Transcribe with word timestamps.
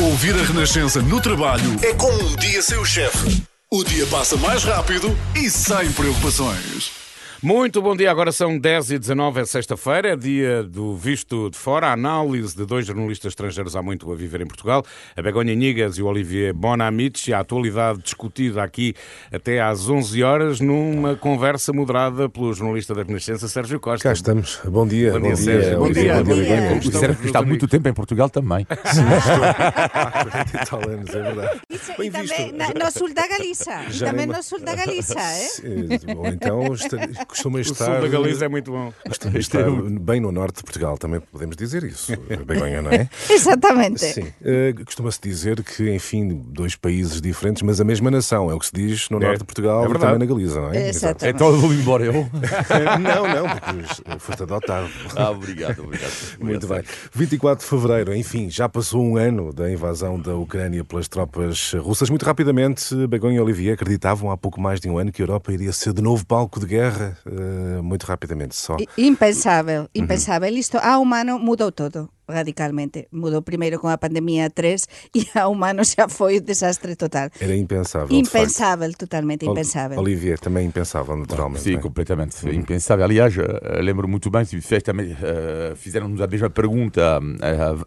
Ouvir 0.00 0.32
a 0.36 0.44
Renascença 0.44 1.02
no 1.02 1.20
trabalho 1.20 1.76
é 1.82 1.92
como 1.92 2.22
um 2.24 2.36
dia 2.36 2.62
sem 2.62 2.78
o 2.78 2.84
chefe. 2.84 3.42
O 3.68 3.82
dia 3.82 4.06
passa 4.06 4.36
mais 4.36 4.62
rápido 4.62 5.18
e 5.34 5.50
sem 5.50 5.90
preocupações. 5.90 6.97
Muito 7.40 7.80
bom 7.80 7.94
dia, 7.94 8.10
agora 8.10 8.32
são 8.32 8.58
10 8.58 8.90
e 8.90 8.98
19 8.98 9.40
é 9.40 9.44
sexta-feira, 9.44 10.08
é 10.08 10.16
dia 10.16 10.64
do 10.64 10.96
Visto 10.96 11.48
de 11.50 11.56
Fora, 11.56 11.86
a 11.86 11.92
análise 11.92 12.56
de 12.56 12.66
dois 12.66 12.84
jornalistas 12.84 13.30
estrangeiros 13.30 13.76
há 13.76 13.82
muito 13.82 14.10
a 14.10 14.16
viver 14.16 14.40
em 14.40 14.46
Portugal, 14.46 14.84
a 15.16 15.22
Begonha 15.22 15.54
Nigas 15.54 15.98
e 15.98 16.02
o 16.02 16.06
Olivier 16.06 16.52
Bonamici, 16.52 17.32
a 17.32 17.38
atualidade 17.38 18.00
discutida 18.02 18.60
aqui 18.60 18.92
até 19.32 19.60
às 19.60 19.88
11 19.88 20.20
horas, 20.24 20.58
numa 20.60 21.14
conversa 21.14 21.72
moderada 21.72 22.28
pelo 22.28 22.52
jornalista 22.52 22.92
da 22.92 23.04
Renascença, 23.04 23.46
Sérgio 23.46 23.78
Costa. 23.78 24.02
Cá 24.08 24.12
estamos, 24.12 24.58
bom 24.64 24.84
dia. 24.84 25.12
Bom 25.12 25.20
dia, 25.20 25.36
Sérgio. 25.36 25.78
Bom 25.78 25.92
dia, 25.92 26.14
Bom 26.16 26.22
dia, 26.24 26.34
Begonha. 26.34 26.62
Como 26.70 26.74
O 26.74 26.78
estão, 26.80 27.00
Sérgio 27.00 27.24
está 27.24 27.38
há 27.38 27.42
muito 27.42 27.68
tempo 27.68 27.88
em 27.88 27.94
Portugal 27.94 28.28
também. 28.28 28.66
Sim, 28.92 29.02
estou. 29.16 30.22
40 30.32 30.56
e 30.56 30.66
tal 30.66 30.90
anos, 30.90 31.10
é 31.10 31.22
verdade. 31.22 31.60
Isso, 31.70 31.92
Bem 31.96 32.06
e 32.08 32.10
visto. 32.10 32.34
também 32.36 32.52
na- 32.52 32.84
no 32.84 32.90
sul 32.90 33.14
da 33.14 33.28
Galiza. 33.28 33.84
E 33.94 33.98
também 34.00 34.26
no 34.26 34.42
sul 34.42 34.58
da 34.60 34.74
Galiza? 34.74 35.14
Sim, 35.20 35.88
Ou 36.16 36.26
então 36.26 36.58
costuma 37.28 37.58
O 37.58 37.60
estar. 37.60 37.84
sul 37.84 38.00
da 38.00 38.08
Galiza 38.08 38.44
é 38.46 38.48
muito 38.48 38.70
bom. 38.72 38.92
Costuma 39.06 39.38
estar 39.38 39.64
bem 40.00 40.20
no 40.20 40.32
norte 40.32 40.56
de 40.56 40.64
Portugal, 40.64 40.96
também 40.98 41.20
podemos 41.20 41.56
dizer 41.56 41.84
isso. 41.84 42.12
Begonha, 42.46 42.82
não 42.82 42.90
é? 42.90 43.08
Exatamente. 43.30 44.00
Sim. 44.00 44.26
Eh, 44.42 44.74
Costuma-se 44.84 45.20
dizer 45.22 45.62
que, 45.62 45.90
enfim, 45.94 46.42
dois 46.48 46.74
países 46.74 47.20
diferentes, 47.20 47.62
mas 47.62 47.80
a 47.80 47.84
mesma 47.84 48.10
nação. 48.10 48.50
É 48.50 48.54
o 48.54 48.58
que 48.58 48.66
se 48.66 48.72
diz 48.74 49.08
no 49.10 49.18
É. 49.18 49.26
norte 49.26 49.38
de 49.40 49.44
Portugal 49.44 49.84
É 49.84 49.90
e 49.90 49.98
também 49.98 50.18
na 50.18 50.26
Galiza, 50.26 50.60
não 50.60 50.72
é? 50.72 50.88
Exato. 50.88 51.26
Então 51.26 51.48
eu 51.48 51.56
vou 51.58 51.72
embora 51.72 52.04
eu. 52.04 52.12
Exato. 52.14 52.98
Não, 53.00 53.26
não, 53.28 53.48
porque 53.48 54.18
foste 54.18 54.42
adotado. 54.42 54.88
Ah, 55.16 55.30
obrigado, 55.30 55.80
obrigado. 55.82 56.12
Muito 56.40 56.66
bem. 56.66 56.82
24 57.14 57.64
de 57.64 57.70
fevereiro, 57.70 58.14
enfim, 58.14 58.48
já 58.50 58.68
passou 58.68 59.02
um 59.02 59.16
ano 59.16 59.52
da 59.52 59.70
invasão 59.70 60.18
da 60.18 60.34
Ucrânia 60.36 60.84
pelas 60.84 61.08
tropas 61.08 61.72
russas. 61.74 62.08
Muito 62.10 62.24
rapidamente, 62.24 62.94
Begonha 63.06 63.36
e 63.36 63.40
Olivier 63.40 63.74
acreditavam 63.74 64.30
há 64.30 64.36
pouco 64.36 64.60
mais 64.60 64.80
de 64.80 64.88
um 64.88 64.98
ano 64.98 65.12
que 65.12 65.20
a 65.22 65.24
Europa 65.24 65.52
iria 65.52 65.72
ser 65.72 65.92
de 65.92 66.00
novo 66.02 66.24
palco 66.26 66.58
de 66.60 66.66
guerra. 66.66 67.17
Eh, 67.26 67.80
muito 67.82 68.04
rapidamente, 68.04 68.54
só. 68.56 68.76
I- 68.78 68.88
Impensável, 69.06 69.88
impensável. 69.94 70.52
Isto 70.56 70.78
a 70.78 70.98
humano 70.98 71.38
mudou 71.38 71.70
todo 71.72 72.08
radicalmente. 72.28 73.08
Mudou 73.10 73.40
primeiro 73.42 73.78
com 73.80 73.88
a 73.88 73.96
pandemia 73.96 74.50
3 74.50 74.86
e 75.14 75.26
a 75.38 75.48
humano 75.48 75.82
xa 75.84 76.08
foi 76.08 76.40
desastre 76.40 76.94
total. 76.94 77.30
Era 77.40 77.56
impensável. 77.56 78.16
Impensável, 78.16 78.92
totalmente 78.92 79.46
impensável. 79.46 79.98
Olivier, 79.98 80.38
também 80.38 80.66
impensável, 80.66 81.16
naturalmente. 81.16 81.62
Sim, 81.62 81.76
é? 81.76 81.78
completamente. 81.78 82.36
Impensável. 82.48 83.04
Aliás, 83.04 83.34
eh, 83.36 83.80
lembro 83.80 84.06
muito 84.06 84.30
bem, 84.30 84.44
eh, 84.44 85.72
fizeram-nos 85.76 86.20
a 86.20 86.26
mesma 86.26 86.50
pergunta 86.50 87.20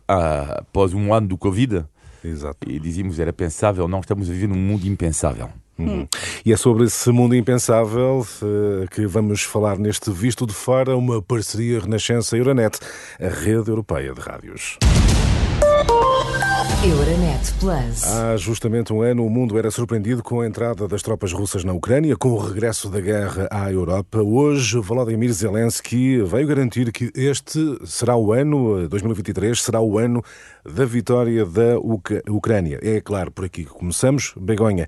após 0.07 0.93
um 0.93 1.13
ano 1.13 1.27
do 1.27 1.37
Covid 1.37 1.85
Exato. 2.23 2.69
e 2.69 2.79
dizíamos 2.79 3.19
era 3.19 3.33
pensável. 3.33 3.87
Não, 3.87 3.99
estamos 3.99 4.29
a 4.29 4.33
viver 4.33 4.47
num 4.47 4.55
mundo 4.55 4.85
impensável. 4.85 5.49
Uhum. 5.77 6.07
E 6.45 6.53
é 6.53 6.57
sobre 6.57 6.83
esse 6.83 7.09
mundo 7.11 7.35
impensável 7.35 8.25
eh, 8.43 8.85
que 8.91 9.05
vamos 9.07 9.41
falar 9.43 9.79
neste 9.79 10.11
Visto 10.11 10.45
de 10.45 10.53
Fora, 10.53 10.95
uma 10.95 11.21
parceria 11.21 11.79
Renascença-Euronet, 11.79 12.77
a 13.19 13.27
rede 13.27 13.69
europeia 13.69 14.13
de 14.13 14.21
rádios. 14.21 14.77
Euronet 16.83 17.53
Plus. 17.59 18.03
Há 18.03 18.35
justamente 18.37 18.91
um 18.91 19.03
ano, 19.03 19.23
o 19.23 19.29
mundo 19.29 19.55
era 19.55 19.69
surpreendido 19.69 20.23
com 20.23 20.41
a 20.41 20.47
entrada 20.47 20.87
das 20.87 21.03
tropas 21.03 21.31
russas 21.31 21.63
na 21.63 21.73
Ucrânia, 21.73 22.17
com 22.17 22.29
o 22.29 22.39
regresso 22.39 22.89
da 22.89 22.99
guerra 22.99 23.47
à 23.51 23.71
Europa. 23.71 24.19
Hoje, 24.19 24.79
Volodymyr 24.79 25.31
Zelensky 25.31 26.23
veio 26.23 26.47
garantir 26.47 26.91
que 26.91 27.11
este 27.13 27.59
será 27.85 28.15
o 28.15 28.33
ano, 28.33 28.85
eh, 28.85 28.87
2023, 28.87 29.61
será 29.61 29.79
o 29.79 29.99
ano 29.99 30.23
da 30.65 30.85
vitória 30.85 31.45
da 31.45 31.77
Uca- 31.79 32.21
Ucrânia. 32.29 32.79
É 32.81 33.01
claro, 33.01 33.31
por 33.31 33.45
aqui 33.45 33.65
que 33.65 33.71
começamos. 33.71 34.33
Begonha, 34.37 34.87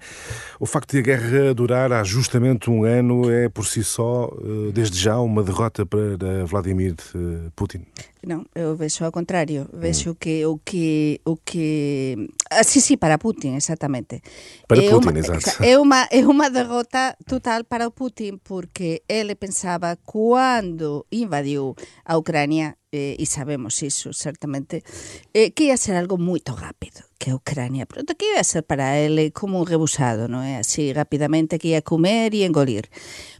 o 0.60 0.66
facto 0.66 0.92
de 0.92 1.00
a 1.00 1.02
guerra 1.02 1.54
durar 1.54 1.92
há 1.92 2.04
justamente 2.04 2.70
um 2.70 2.84
ano 2.84 3.30
é 3.30 3.50
por 3.50 3.66
si 3.66 3.84
só, 3.84 4.30
eh, 4.42 4.72
desde 4.72 5.00
já, 5.00 5.20
uma 5.20 5.44
derrota 5.44 5.86
para 5.86 6.46
Vladimir 6.46 6.96
eh, 7.16 7.50
Putin. 7.56 7.86
Non, 8.24 8.48
eu 8.56 8.72
vexo 8.80 9.04
ao 9.04 9.12
contrario, 9.12 9.68
vexo 9.76 10.16
que 10.16 10.46
o 10.48 10.56
que 10.56 11.20
o 11.28 11.36
que 11.36 12.16
ah, 12.48 12.64
sí, 12.64 12.80
sí, 12.80 12.96
para 12.96 13.20
Putin, 13.20 13.60
exactamente. 13.60 14.24
Para 14.66 14.80
É 14.80 14.90
Putin, 14.90 15.20
exato. 15.20 15.60
É 15.60 15.76
unha 15.76 16.08
é 16.08 16.24
unha 16.24 16.48
derrota 16.48 17.20
total 17.28 17.68
para 17.68 17.84
o 17.84 17.92
Putin 17.92 18.40
porque 18.40 19.04
ele 19.12 19.36
pensaba 19.36 20.00
cando 20.08 21.04
invadiu 21.12 21.76
a 22.08 22.16
Ucrania 22.16 22.80
eh, 22.94 23.18
e 23.18 23.26
sabemos 23.26 23.82
iso 23.82 24.14
certamente 24.14 24.86
eh, 25.34 25.50
que 25.50 25.74
ia 25.74 25.78
ser 25.82 25.98
algo 25.98 26.22
moito 26.22 26.54
rápido 26.54 27.02
que 27.18 27.32
a 27.32 27.36
Ucrania, 27.36 27.90
pronto, 27.90 28.14
que 28.16 28.38
ia 28.38 28.44
ser 28.44 28.62
para 28.64 29.00
ele 29.00 29.32
como 29.32 29.58
un 29.58 29.66
rebusado, 29.66 30.30
non 30.30 30.46
é? 30.46 30.62
Así 30.62 30.94
rapidamente 30.94 31.58
que 31.58 31.74
ia 31.74 31.82
comer 31.82 32.38
e 32.38 32.46
engolir. 32.46 32.92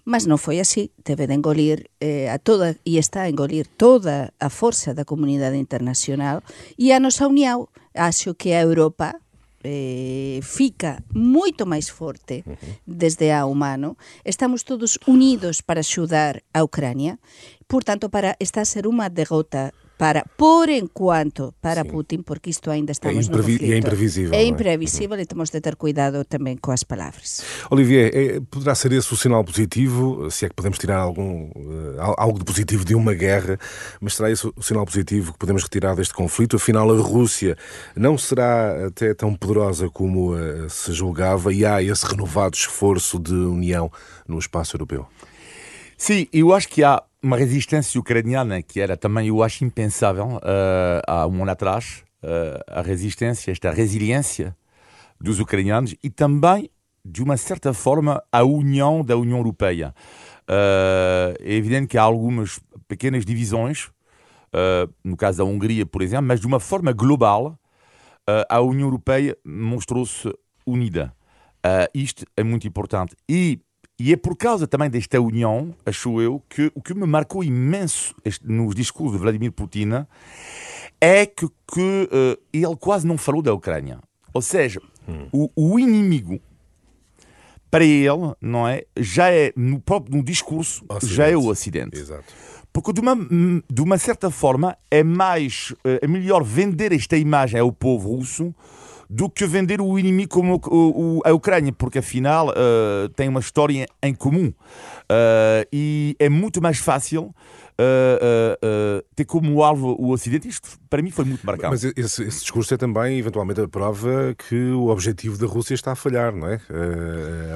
Mas 0.08 0.26
non 0.26 0.42
foi 0.42 0.58
así, 0.58 0.90
teve 1.06 1.30
de 1.30 1.38
engolir 1.38 1.92
eh, 2.02 2.34
a 2.34 2.42
toda, 2.42 2.80
e 2.82 2.98
está 2.98 3.28
a 3.28 3.30
engolir 3.30 3.70
toda 3.70 4.34
a 4.42 4.50
forza 4.50 4.98
da 4.98 5.06
comunidade 5.06 5.60
internacional 5.62 6.42
e 6.76 6.96
a 6.96 7.00
nosa 7.00 7.30
união, 7.30 7.70
acho 7.94 8.34
que 8.34 8.58
a 8.58 8.64
Europa 8.64 9.23
eh, 9.64 10.40
fica 10.44 11.02
moito 11.10 11.66
máis 11.66 11.90
forte 11.90 12.44
desde 12.86 13.32
a 13.32 13.48
humano. 13.48 13.98
Estamos 14.28 14.68
todos 14.68 15.00
unidos 15.08 15.64
para 15.64 15.82
axudar 15.82 16.44
a 16.54 16.64
Ucrania. 16.64 17.20
Por 17.66 17.84
tanto, 17.84 18.12
para 18.12 18.36
está 18.40 18.62
a 18.62 18.70
ser 18.70 18.86
unha 18.86 19.08
derrota 19.08 19.72
para, 19.98 20.26
por 20.36 20.68
enquanto, 20.70 21.54
para 21.62 21.86
Putin, 21.86 22.24
porque 22.24 22.50
isto 22.50 22.70
ainda 22.72 22.92
estamos 22.92 23.30
no 23.30 23.38
imprevi- 23.38 23.54
e 23.54 23.56
é 23.56 23.60
conflito. 23.60 23.78
imprevisível, 23.78 24.34
É 24.34 24.38
não 24.42 24.44
é? 24.44 24.48
imprevisível 24.50 25.20
e 25.20 25.26
temos 25.26 25.50
de 25.50 25.62
ter 25.62 25.76
cuidado 25.78 26.26
tamén 26.26 26.58
coas 26.60 26.84
palavras. 26.84 27.46
Olivier, 27.70 28.10
eh, 28.12 28.42
poderá 28.52 28.74
ser 28.76 28.92
esse 28.92 29.14
o 29.14 29.16
sinal 29.16 29.46
positivo, 29.46 30.28
se 30.34 30.46
é 30.46 30.50
que 30.50 30.56
podemos 30.58 30.78
tirar 30.82 30.98
algum, 30.98 31.48
eh, 31.56 32.02
al- 32.02 32.16
algo 32.18 32.40
de 32.40 32.46
positivo 32.46 32.84
de 32.84 32.96
uma 32.96 33.14
guerra, 33.14 33.56
mas 34.02 34.16
será 34.18 34.28
esse 34.34 34.44
o 34.50 34.62
sinal 34.66 34.84
positivo 34.84 35.32
que 35.32 35.40
podemos 35.40 35.64
retirar 35.64 35.96
deste 35.96 36.14
conflito? 36.14 36.58
Afinal, 36.58 36.90
a 36.92 36.98
Rússia 37.00 37.56
não 37.96 38.18
será 38.18 38.88
até 38.88 39.14
tão 39.14 39.32
poderosa 39.36 39.88
como 39.90 40.36
eh, 40.36 40.68
se 40.70 40.92
julgava 40.92 41.54
e 41.54 41.64
há 41.64 41.82
esse 41.82 42.04
renovado 42.06 42.58
esforço 42.58 43.20
de 43.20 43.32
união 43.34 43.92
no 44.28 44.40
espaço 44.40 44.76
europeu. 44.76 45.06
Sim, 45.96 46.28
eu 46.34 46.52
acho 46.52 46.68
que 46.68 46.84
há 46.84 47.02
uma 47.24 47.38
resistência 47.38 47.98
ucraniana 48.00 48.62
que 48.62 48.82
era 48.82 48.98
também, 48.98 49.30
eu 49.30 49.42
acho, 49.42 49.64
impensável 49.64 50.42
eh, 50.44 51.02
há 51.08 51.26
um 51.26 51.42
ano 51.42 51.52
atrás. 51.52 52.04
eh, 52.22 52.64
a 52.68 52.82
resistência, 52.82 53.52
esta 53.52 53.72
resiliência 53.72 54.56
dos 55.20 55.40
ucranianos 55.40 55.96
e 56.04 56.10
também, 56.10 56.70
de 57.04 57.22
uma 57.22 57.38
certa 57.38 57.74
forma, 57.74 58.24
a 58.32 58.44
união 58.44 59.04
da 59.04 59.18
União 59.18 59.38
Europeia. 59.38 59.94
Eh, 60.48 61.36
é 61.40 61.54
evidente 61.54 61.88
que 61.88 61.98
há 61.98 62.04
algumas 62.04 62.60
pequenas 62.88 63.26
divisões, 63.26 63.90
no 65.04 65.18
caso 65.18 65.40
da 65.40 65.44
Hungria, 65.46 65.84
por 65.86 66.04
exemplo, 66.04 66.28
mas 66.28 66.40
de 66.40 66.46
uma 66.46 66.60
forma 66.60 66.92
global, 66.94 67.58
a 68.48 68.62
União 68.62 68.88
Europeia 68.88 69.36
mostrou-se 69.44 70.32
unida. 70.64 71.12
Isto 71.92 72.24
é 72.38 72.44
muito 72.44 72.68
importante. 72.68 73.16
E, 73.28 73.60
e 74.00 74.12
é 74.12 74.18
por 74.18 74.36
causa 74.36 74.68
também 74.68 74.90
desta 74.90 75.22
união, 75.22 75.74
acho 75.86 76.20
eu, 76.22 76.42
que 76.50 76.72
o 76.74 76.82
que 76.82 76.94
me 76.94 77.06
marcou 77.06 77.44
imenso 77.44 78.16
este- 78.26 78.46
nos 78.48 78.74
discursos 78.76 79.14
de 79.14 79.22
Vladimir 79.22 79.52
Putin 79.52 80.06
é 81.00 81.26
que, 81.26 81.48
que 81.72 82.10
eh, 82.12 82.40
ele 82.52 82.76
quase 82.76 83.06
não 83.06 83.18
falou 83.18 83.42
da 83.42 83.54
Ucrânia. 83.54 84.00
Ou 84.34 84.42
seja, 84.42 84.82
o, 85.32 85.50
o 85.56 85.78
inimigo 85.80 86.40
para 87.70 87.84
ele, 87.86 88.34
não 88.42 88.68
é, 88.68 88.84
já 88.98 89.32
é 89.32 89.52
no 89.56 89.80
próprio 89.80 90.16
no 90.18 90.24
discurso, 90.24 90.86
já 91.04 91.28
é 91.28 91.36
o 91.36 91.48
Ocidente. 91.48 91.98
Exato. 92.00 92.24
Porque 92.72 92.92
de 92.94 93.00
uma, 93.02 93.16
de 93.70 93.82
uma 93.82 93.98
certa 94.00 94.32
forma 94.32 94.76
é 94.90 95.04
mais 95.04 95.74
eh, 95.84 96.00
é 96.02 96.08
melhor 96.08 96.44
vender 96.44 96.92
esta 96.92 97.16
imagem 97.18 97.60
ao 97.60 97.72
povo 97.72 98.16
russo 98.16 98.54
do 99.10 99.30
que 99.30 99.46
vender 99.46 99.80
o 99.82 99.98
inimigo 100.00 100.30
como 100.32 100.56
o- 100.68 101.18
o- 101.18 101.22
a 101.26 101.32
Ucrânia, 101.34 101.72
porque 101.72 102.00
afinal 102.00 102.50
eh, 102.56 103.10
tem 103.16 103.28
uma 103.30 103.40
história 103.40 103.86
em 104.02 104.14
comum 104.14 104.52
Eh, 105.10 105.68
e 105.72 106.16
é 106.18 106.30
muito 106.30 106.62
mais 106.62 106.78
fácil 106.80 107.36
eh, 107.78 109.04
ter 109.16 109.26
como 109.26 109.62
alvo 109.64 109.96
o 110.00 110.12
Ocidente. 110.12 110.48
Isto 110.48 110.70
para 110.90 111.02
mim 111.02 111.12
foi 111.12 111.26
muito 111.26 111.46
marcado. 111.46 111.72
Mas 111.72 111.84
esse, 111.84 112.24
esse 112.24 112.40
discurso 112.42 112.74
é 112.74 112.78
também, 112.78 113.18
eventualmente, 113.20 113.60
a 113.62 113.68
prova 113.68 114.34
que 114.48 114.56
o 114.72 114.88
objetivo 114.88 115.38
da 115.38 115.46
Rússia 115.46 115.74
está 115.74 115.92
a 115.92 115.96
falhar, 115.96 116.34
não 116.34 116.48
é? 116.48 116.60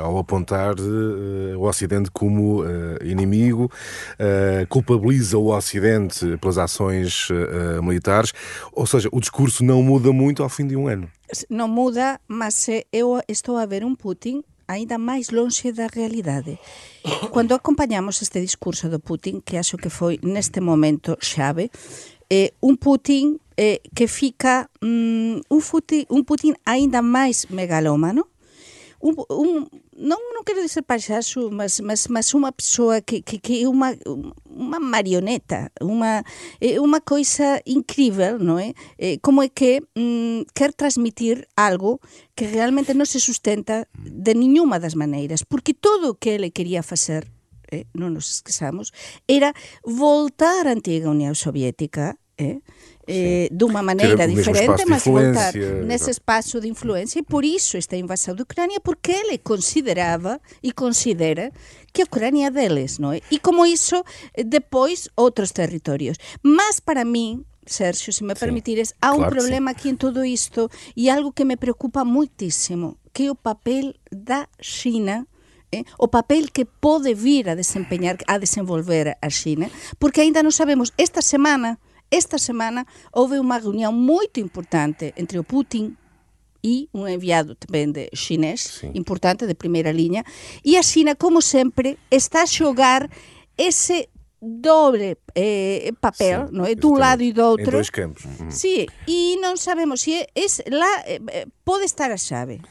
Ao 0.03 0.17
apontar 0.17 0.75
o 1.57 1.61
Ocidente 1.63 2.11
como 2.11 2.63
inimigo, 3.03 3.71
culpabiliza 4.69 5.37
o 5.37 5.55
Ocidente 5.55 6.37
pelas 6.37 6.57
ações 6.57 7.29
militares, 7.81 8.33
ou 8.73 8.85
seja, 8.85 9.09
o 9.11 9.19
discurso 9.19 9.63
não 9.63 9.81
muda 9.81 10.11
muito 10.11 10.43
ao 10.43 10.49
fim 10.49 10.67
de 10.67 10.75
um 10.75 10.87
ano. 10.87 11.09
non 11.49 11.71
muda, 11.71 12.21
mas 12.27 12.67
eu 12.91 13.19
estou 13.27 13.57
a 13.57 13.65
ver 13.65 13.83
un 13.83 13.95
Putin 13.95 14.43
aínda 14.67 14.99
máis 14.99 15.31
lonxe 15.31 15.71
da 15.71 15.87
realidade. 15.87 16.59
Cando 17.31 17.55
acompañamos 17.55 18.21
este 18.21 18.39
discurso 18.43 18.89
do 18.89 18.99
Putin, 18.99 19.39
que 19.41 19.57
acho 19.57 19.79
que 19.79 19.89
foi 19.89 20.19
neste 20.21 20.59
momento 20.59 21.15
xave, 21.23 21.71
eh, 22.29 22.51
un 22.59 22.75
Putin 22.75 23.39
eh, 23.55 23.79
que 23.95 24.07
fica 24.07 24.69
mm, 24.81 25.47
un, 25.47 25.61
Putin, 25.63 26.05
un 26.09 26.23
Putin 26.27 26.53
aínda 26.67 27.01
máis 27.01 27.47
megalómano, 27.49 28.27
um, 29.01 29.13
um, 29.29 29.67
não, 29.95 30.33
não 30.33 30.43
quero 30.43 30.61
dizer 30.61 30.81
palhaço, 30.81 31.49
mas, 31.51 31.79
mas, 31.79 32.07
mas 32.07 32.33
uma 32.33 32.51
pessoa 32.51 33.01
que, 33.01 33.21
que, 33.21 33.37
que 33.39 33.63
é 33.63 33.69
uma, 33.69 33.95
uma 34.49 34.79
marioneta, 34.79 35.71
uma, 35.81 36.23
é 36.59 36.79
uma 36.81 36.99
coisa 36.99 37.61
incrível, 37.65 38.39
não 38.39 38.57
é? 38.57 38.73
Como 39.21 39.41
é 39.43 39.49
que 39.49 39.81
hum, 39.95 40.43
quer 40.53 40.73
transmitir 40.73 41.47
algo 41.55 41.99
que 42.35 42.45
realmente 42.45 42.93
não 42.93 43.05
se 43.05 43.19
sustenta 43.19 43.87
de 43.97 44.33
nenhuma 44.33 44.79
das 44.79 44.93
maneiras, 44.93 45.43
porque 45.43 45.73
tudo 45.73 46.09
o 46.09 46.15
que 46.15 46.29
ele 46.29 46.49
queria 46.49 46.81
fazer, 46.81 47.27
eh, 47.71 47.85
não 47.93 48.09
nos 48.09 48.35
esqueçamos, 48.35 48.91
era 49.27 49.53
voltar 49.83 50.67
à 50.67 50.71
antiga 50.71 51.09
União 51.09 51.33
Soviética, 51.35 52.17
eh? 52.37 52.57
Eh, 53.07 53.47
de 53.51 53.63
uma 53.63 53.81
maneira 53.81 54.27
diferente, 54.27 54.83
mas 54.87 55.03
voltar 55.05 55.53
nesse 55.85 56.11
espaço 56.11 56.59
de 56.59 56.67
influência. 56.67 57.19
E 57.19 57.23
por 57.23 57.45
isso 57.45 57.77
esta 57.77 57.95
invasão 57.95 58.35
da 58.35 58.43
Ucrânia, 58.43 58.79
porque 58.81 59.11
ele 59.11 59.37
considerava 59.37 60.39
e 60.61 60.71
considera 60.71 61.51
que 61.93 62.01
a 62.01 62.05
Ucrânia 62.05 62.47
é 62.47 62.51
deles, 62.51 62.99
não 62.99 63.13
é? 63.13 63.21
E 63.31 63.39
como 63.39 63.65
isso, 63.65 64.03
depois, 64.45 65.07
outros 65.15 65.51
territórios. 65.51 66.17
Mas 66.43 66.79
para 66.79 67.05
mim, 67.05 67.45
Sérgio, 67.65 68.11
se 68.11 68.23
me 68.23 68.35
permitires, 68.35 68.93
há 69.01 69.13
claro 69.13 69.23
um 69.23 69.29
problema 69.29 69.71
aqui 69.71 69.89
em 69.89 69.95
tudo 69.95 70.23
isto 70.25 70.69
e 70.95 71.09
algo 71.09 71.31
que 71.31 71.45
me 71.45 71.55
preocupa 71.55 72.03
muitíssimo, 72.03 72.97
que 73.13 73.27
é 73.27 73.31
o 73.31 73.35
papel 73.35 73.93
da 74.11 74.47
China 74.61 75.25
eh? 75.71 75.83
o 75.97 76.07
papel 76.07 76.47
que 76.53 76.65
pode 76.65 77.13
vir 77.13 77.49
a 77.49 77.55
desempenhar, 77.55 78.17
a 78.25 78.37
desenvolver 78.37 79.17
a 79.21 79.29
China, 79.29 79.69
porque 79.99 80.21
ainda 80.21 80.41
não 80.41 80.51
sabemos. 80.51 80.91
Esta 80.97 81.21
semana 81.21 81.77
esta 82.09 82.37
semana 82.37 82.85
houve 83.11 83.39
uma 83.39 83.57
reunião 83.57 83.91
muito 83.91 84.39
importante 84.39 85.13
entre 85.17 85.37
o 85.39 85.43
Putin 85.43 85.95
e 86.63 86.89
um 86.93 87.07
enviado 87.07 87.55
também 87.55 87.91
de 87.91 88.09
chinês, 88.13 88.61
Sim. 88.61 88.91
importante, 88.93 89.45
de 89.45 89.53
primeira 89.53 89.91
linha, 89.91 90.23
e 90.63 90.77
a 90.77 90.83
China, 90.83 91.15
como 91.15 91.41
sempre, 91.41 91.97
está 92.11 92.43
a 92.43 92.45
jogar 92.45 93.09
esse 93.57 94.09
doble 94.41 95.17
eh, 95.35 95.91
papel, 95.99 96.47
Sim, 96.47 96.53
não 96.53 96.65
é? 96.65 96.75
De 96.75 96.85
um 96.85 96.93
lado 96.93 97.23
e 97.23 97.31
do 97.31 97.43
outro. 97.43 97.67
Em 97.67 97.71
dois 97.71 97.89
campos. 97.89 98.25
Uhum. 98.25 98.51
Sim, 98.51 98.85
e 99.07 99.37
não 99.41 99.55
sabemos 99.57 100.01
se 100.01 100.13
é, 100.13 100.27
é 100.35 100.75
lá 100.75 101.03
eh, 101.05 101.47
pode 101.63 101.85
estar 101.85 102.11
a 102.11 102.17
chave. 102.17 102.61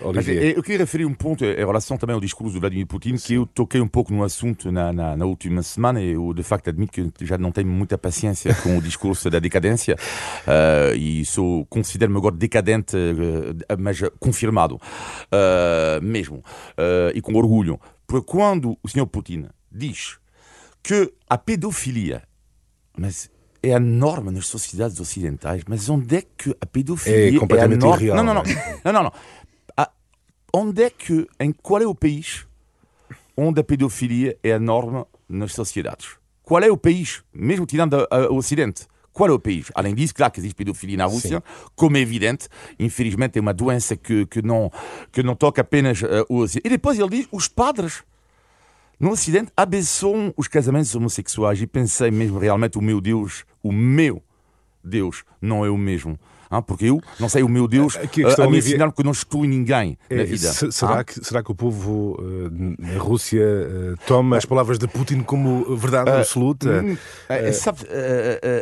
Olivier. 0.00 0.56
eu 0.56 0.62
queria 0.62 0.78
referir 0.78 1.04
um 1.04 1.14
ponto 1.14 1.44
em 1.44 1.54
relação 1.54 1.96
também 1.96 2.14
ao 2.14 2.20
discurso 2.20 2.54
do 2.54 2.60
Vladimir 2.60 2.86
Putin, 2.86 3.16
que 3.16 3.34
eu 3.34 3.46
toquei 3.46 3.80
um 3.80 3.88
pouco 3.88 4.12
no 4.12 4.22
assunto 4.24 4.72
na, 4.72 4.92
na, 4.92 5.16
na, 5.16 5.24
última 5.24 5.62
semana 5.62 6.00
e 6.00 6.12
eu 6.12 6.32
de 6.34 6.42
facto 6.42 6.68
admito 6.68 7.12
que 7.12 7.26
já 7.26 7.38
não 7.38 7.52
tenho 7.52 7.68
muita 7.68 7.96
paciência 7.96 8.54
com 8.62 8.76
o 8.76 8.82
discurso 8.82 9.30
da 9.30 9.38
decadência 9.38 9.96
uh, 9.96 10.94
e 10.96 11.24
sou, 11.24 11.64
considero-me 11.66 12.18
agora 12.18 12.34
decadente, 12.34 12.96
uh, 12.96 13.76
mas 13.78 14.00
confirmado 14.18 14.76
uh, 14.76 16.02
mesmo, 16.02 16.42
e 17.14 17.20
com 17.20 17.34
orgulho. 17.34 17.80
Porque 18.06 18.26
quando 18.26 18.76
o 18.82 18.88
senhor 18.88 19.06
Putin 19.06 19.46
diz 19.70 20.18
que 20.82 21.12
a 21.28 21.36
pedofilia, 21.36 22.22
mas 22.96 23.30
é 23.62 23.74
a 23.74 23.80
norma 23.80 24.30
nas 24.30 24.46
sociedades 24.46 24.98
ocidentais, 25.00 25.62
mas 25.68 25.88
onde 25.88 26.16
é 26.16 26.22
que 26.22 26.56
a 26.60 26.66
pedofilia 26.66 27.36
é 27.36 27.38
completamente 27.38 27.82
é 27.82 27.86
a 27.86 27.88
norma? 27.88 28.02
Irreal, 28.02 28.16
não, 28.16 28.24
não, 28.24 28.34
não, 28.34 28.44
não, 28.84 28.92
não, 28.92 29.02
não 29.04 29.12
onde 30.52 30.82
é 30.82 30.90
que, 30.90 31.26
em 31.38 31.52
qual 31.52 31.82
é 31.82 31.86
o 31.86 31.94
país 31.94 32.46
onde 33.36 33.60
a 33.60 33.64
pedofilia 33.64 34.36
é 34.42 34.52
a 34.52 34.58
norma 34.58 35.06
nas 35.28 35.52
sociedades? 35.52 36.16
Qual 36.42 36.62
é 36.62 36.70
o 36.70 36.76
país, 36.76 37.22
mesmo 37.32 37.66
tirando 37.66 38.06
o 38.30 38.36
Ocidente? 38.36 38.86
Qual 39.12 39.28
é 39.28 39.32
o 39.32 39.38
país? 39.38 39.70
Além 39.74 39.94
disso, 39.94 40.14
claro 40.14 40.32
que 40.32 40.40
existe 40.40 40.54
pedofilia 40.54 40.96
na 40.96 41.04
Rússia, 41.04 41.42
Sim. 41.44 41.66
como 41.74 41.96
é 41.96 42.00
evidente. 42.00 42.48
Infelizmente 42.78 43.38
é 43.38 43.40
uma 43.40 43.52
doença 43.52 43.96
que, 43.96 44.26
que, 44.26 44.40
não, 44.40 44.70
que 45.12 45.22
não 45.22 45.34
toca 45.34 45.60
apenas 45.60 46.00
uh, 46.02 46.24
o 46.28 46.38
Ocidente. 46.38 46.66
E 46.66 46.70
depois 46.70 46.98
ele 46.98 47.10
diz, 47.10 47.28
os 47.30 47.48
padres 47.48 48.02
no 48.98 49.10
Ocidente 49.10 49.52
abençoam 49.56 50.32
os 50.36 50.48
casamentos 50.48 50.94
homossexuais. 50.94 51.60
E 51.60 51.66
pensei 51.66 52.10
mesmo, 52.10 52.38
realmente, 52.38 52.78
o 52.78 52.80
meu 52.82 53.00
Deus, 53.00 53.44
o 53.62 53.72
meu 53.72 54.22
Deus, 54.82 55.24
não 55.40 55.64
é 55.64 55.70
o 55.70 55.76
mesmo 55.76 56.18
ah, 56.50 56.62
porque 56.62 56.86
eu 56.86 57.00
não 57.18 57.28
sei 57.28 57.42
o 57.42 57.48
meu 57.48 57.68
Deus 57.68 57.96
Aqui 57.96 58.24
a, 58.24 58.44
a 58.44 58.48
me 58.48 58.58
ensinar 58.58 58.90
que 58.92 59.00
eu 59.00 59.04
não 59.04 59.12
estou 59.12 59.44
em 59.44 59.48
ninguém 59.48 59.98
é, 60.08 60.16
na 60.16 60.24
vida. 60.24 60.52
será, 60.52 61.00
ah? 61.00 61.04
que, 61.04 61.24
será 61.24 61.42
que 61.42 61.50
o 61.50 61.54
povo 61.54 62.18
uh, 62.20 62.50
na 62.78 62.98
Rússia 62.98 63.42
uh, 63.42 63.96
toma 64.06 64.36
as 64.36 64.44
palavras 64.44 64.78
de 64.78 64.86
Putin 64.88 65.20
como 65.20 65.76
verdade 65.76 66.10
uh, 66.10 66.18
absoluta? 66.18 66.82
Hum, 66.82 66.96
sabe, 67.52 67.80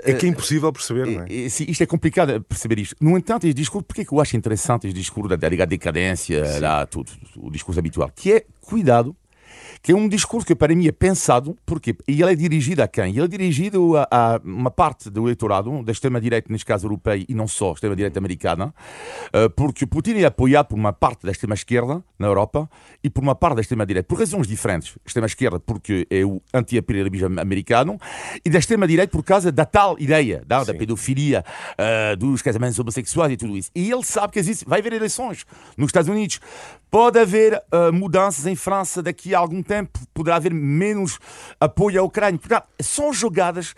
é 0.05 0.13
que 0.15 0.27
é 0.27 0.29
impossível 0.29 0.73
perceber, 0.73 1.07
não 1.07 1.23
é? 1.23 1.49
Sim, 1.49 1.67
isto 1.69 1.83
é 1.83 1.87
complicado 1.87 2.41
perceber 2.43 2.79
isto. 2.79 2.97
No 3.01 3.17
entanto, 3.17 3.47
este 3.47 3.55
discurso, 3.55 3.85
porque 3.85 4.03
é 4.03 4.05
que 4.05 4.13
eu 4.13 4.21
acho 4.21 4.37
interessante 4.37 4.87
este 4.87 4.99
discurso 4.99 5.29
da, 5.29 5.37
da 5.37 5.65
decadência, 5.65 6.61
lá, 6.61 6.87
tudo, 6.87 7.11
o 7.37 7.51
discurso 7.51 7.79
habitual, 7.79 8.11
que 8.15 8.33
é 8.33 8.45
cuidado 8.63 9.15
que 9.87 9.93
é 9.93 9.95
um 9.95 10.09
discurso 10.09 10.45
que 10.45 10.53
para 10.53 10.75
mim 10.75 10.89
é 10.89 10.91
pensado, 10.91 11.57
porque 11.65 11.95
e 12.09 12.21
ele 12.21 12.33
é 12.33 12.35
dirigido 12.35 12.83
a 12.83 12.89
quem? 12.89 13.11
Ele 13.11 13.23
é 13.23 13.29
dirigido 13.29 13.97
a, 13.97 14.09
a 14.11 14.41
uma 14.45 14.69
parte 14.69 15.09
do 15.09 15.27
eleitorado, 15.27 15.81
da 15.85 15.93
extrema-direita, 15.93 16.53
neste 16.53 16.67
caso 16.67 16.89
europeia, 16.89 17.25
e 17.29 17.33
não 17.33 17.47
só, 17.47 17.73
extrema-direita 17.73 18.19
americana, 18.19 18.75
uh, 19.29 19.49
porque 19.51 19.87
Putin 19.87 20.15
é 20.15 20.25
apoiado 20.25 20.67
por 20.67 20.75
uma 20.75 20.93
parte 20.93 21.25
da 21.25 21.31
extrema-esquerda 21.31 22.03
na 22.19 22.27
Europa 22.27 22.69
e 23.01 23.09
por 23.09 23.23
uma 23.23 23.37
parte 23.37 23.55
da 23.55 23.61
extrema-direita, 23.61 24.09
por 24.09 24.19
razões 24.19 24.49
diferentes. 24.49 24.99
Extrema-esquerda 25.07 25.61
porque 25.61 26.05
é 26.11 26.25
o 26.25 26.43
anti-imperialismo 26.53 27.39
americano 27.41 27.97
e 28.45 28.51
da 28.51 28.59
extrema-direita 28.59 29.13
por 29.13 29.23
causa 29.23 29.53
da 29.53 29.65
tal 29.65 29.97
ideia 30.01 30.43
da, 30.45 30.65
da 30.65 30.75
pedofilia, 30.75 31.45
uh, 31.79 32.17
dos 32.17 32.43
casamentos 32.43 32.77
homossexuais 32.77 33.31
e 33.31 33.37
tudo 33.37 33.57
isso. 33.57 33.71
E 33.73 33.89
ele 33.89 34.03
sabe 34.03 34.33
que 34.33 34.41
existe, 34.41 34.65
vai 34.67 34.81
haver 34.81 34.95
eleições 34.95 35.47
nos 35.77 35.91
Estados 35.91 36.09
Unidos. 36.09 36.41
Pode 36.91 37.19
haver 37.19 37.55
uh, 37.55 37.93
mudanças 37.93 38.47
em 38.47 38.55
França 38.55 39.03
daqui 39.03 39.35
a 39.35 39.39
algum 39.39 39.63
tempo, 39.63 39.99
poderá 40.15 40.37
haver 40.37 40.55
menos 40.55 41.19
apoio 41.61 42.01
à 42.01 42.05
Ucrânia. 42.05 42.39
Portanto, 42.39 42.67
são 42.81 43.13
jogadas 43.13 43.75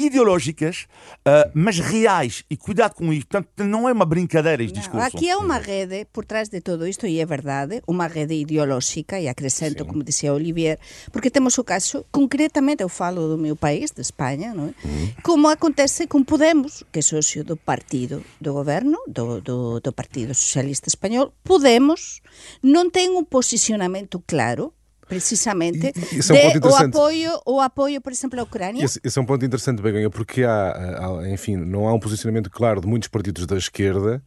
ideológicas, 0.00 0.86
uh, 1.26 1.50
mas 1.54 1.78
reais. 1.78 2.44
E 2.50 2.56
cuidado 2.56 2.94
com 2.94 3.12
isto. 3.12 3.28
Portanto, 3.28 3.64
não 3.64 3.88
é 3.88 3.92
uma 3.92 4.04
brincadeira 4.04 4.62
este 4.62 4.78
discurso. 4.78 5.06
Aqui 5.06 5.30
há 5.30 5.38
uma 5.38 5.58
rede 5.58 6.06
por 6.12 6.24
trás 6.24 6.48
de 6.48 6.60
tudo 6.60 6.86
isto, 6.86 7.06
e 7.06 7.20
é 7.20 7.26
verdade, 7.26 7.82
uma 7.86 8.06
rede 8.06 8.34
ideológica, 8.34 9.18
e 9.20 9.28
acrescento, 9.28 9.84
Sim. 9.84 9.88
como 9.88 10.02
dizia 10.02 10.32
Olivier, 10.32 10.78
porque 11.12 11.30
temos 11.30 11.56
o 11.58 11.64
caso, 11.64 12.04
concretamente, 12.10 12.82
eu 12.82 12.88
falo 12.88 13.28
do 13.28 13.38
meu 13.38 13.56
país, 13.56 13.90
de 13.90 14.00
Espanha, 14.00 14.54
não 14.54 14.64
é? 14.66 14.74
Uhum. 14.84 15.12
como 15.22 15.48
acontece 15.48 16.06
com 16.06 16.24
Podemos, 16.24 16.84
que 16.92 17.00
é 17.00 17.02
sócio 17.02 17.44
do 17.44 17.56
partido 17.56 18.24
do 18.40 18.52
governo, 18.52 18.98
do, 19.06 19.40
do, 19.40 19.80
do 19.80 19.92
Partido 19.92 20.34
Socialista 20.34 20.88
Espanhol. 20.88 21.32
Podemos 21.42 22.20
não 22.62 22.90
tem 22.90 23.10
um 23.10 23.24
posicionamento 23.24 24.22
claro 24.26 24.72
precisamente 25.10 25.92
Isso 26.12 26.32
é 26.32 26.46
um 26.46 26.60
de, 26.60 26.66
o 26.66 26.76
apoio, 26.76 27.30
o 27.44 27.60
apoio, 27.60 28.00
por 28.00 28.12
exemplo, 28.12 28.38
à 28.38 28.44
Ucrânia. 28.44 28.84
Esse, 28.84 29.00
esse 29.02 29.18
é 29.18 29.20
um 29.22 29.26
ponto 29.26 29.44
interessante, 29.44 29.82
Begonha, 29.82 30.08
porque 30.08 30.44
há, 30.44 30.70
há, 31.00 31.28
enfim, 31.28 31.56
não 31.56 31.88
há 31.88 31.92
um 31.92 31.98
posicionamento 31.98 32.48
claro 32.48 32.80
de 32.80 32.86
muitos 32.86 33.08
partidos 33.08 33.44
da 33.44 33.56
esquerda 33.56 34.22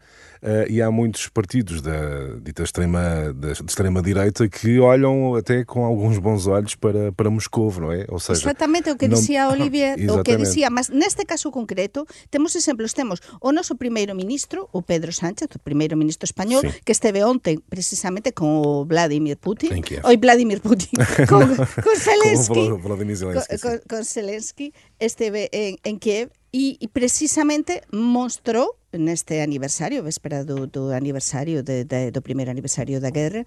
e 0.67 0.81
há 0.81 0.91
muitos 0.91 1.27
partidos 1.29 1.81
da 1.81 2.35
dita 2.41 2.63
extrema, 2.63 3.33
da, 3.33 3.53
de 3.53 3.63
extrema 3.63 4.01
direita 4.01 4.47
que 4.50 4.79
olham 4.79 5.35
até 5.35 5.63
com 5.63 5.85
alguns 5.85 6.17
bons 6.17 6.47
olhos 6.47 6.75
para, 6.75 7.12
para 7.12 7.29
Moscou, 7.29 7.71
não 7.79 7.91
é? 7.91 8.05
Ou 8.09 8.19
seja, 8.19 8.41
Exatamente 8.41 8.89
o 8.89 8.97
que 8.97 9.07
não... 9.07 9.17
dizia 9.17 9.47
Olivier, 9.53 9.97
o 10.12 10.23
que 10.23 10.35
dizia, 10.35 10.69
mas 10.69 10.89
neste 10.89 11.23
caso 11.25 11.50
concreto 11.51 12.05
temos 12.29 12.55
exemplos, 12.55 12.93
temos 12.93 13.19
o 13.41 13.51
nosso 13.51 13.75
primeiro-ministro, 13.75 14.67
o 14.73 14.81
Pedro 14.81 15.13
Sánchez, 15.13 15.50
o 15.55 15.59
primeiro-ministro 15.59 16.25
espanhol, 16.25 16.62
Sim. 16.62 16.73
que 16.85 16.91
esteve 16.91 17.23
ontem 17.23 17.59
precisamente 17.69 18.31
com 18.31 18.62
o 18.62 18.85
Vladimir 18.85 19.38
Putin, 19.38 19.81
oi 20.03 20.17
Vladimir 20.17 20.59
Putin, 20.62 20.91
con, 21.29 21.55
con 21.55 21.95
Zelensky, 21.95 22.69
com, 22.69 22.97
Zelensky, 23.15 23.59
con, 23.62 23.79
con 23.89 24.03
Zelensky, 24.03 24.73
esteve 25.00 25.50
en, 25.51 25.77
en 25.83 26.00
Kiev 26.00 26.29
e, 26.53 26.77
e 26.79 26.88
precisamente 26.88 27.81
mostrou 27.91 28.83
neste 28.97 29.41
aniversario, 29.41 30.03
véspera 30.03 30.43
do, 30.43 30.67
do 30.67 30.91
aniversario 30.91 31.63
de, 31.63 31.83
de, 31.83 32.12
do 32.12 32.21
primeiro 32.21 32.51
aniversario 32.51 33.00
da 33.00 33.09
guerra 33.09 33.45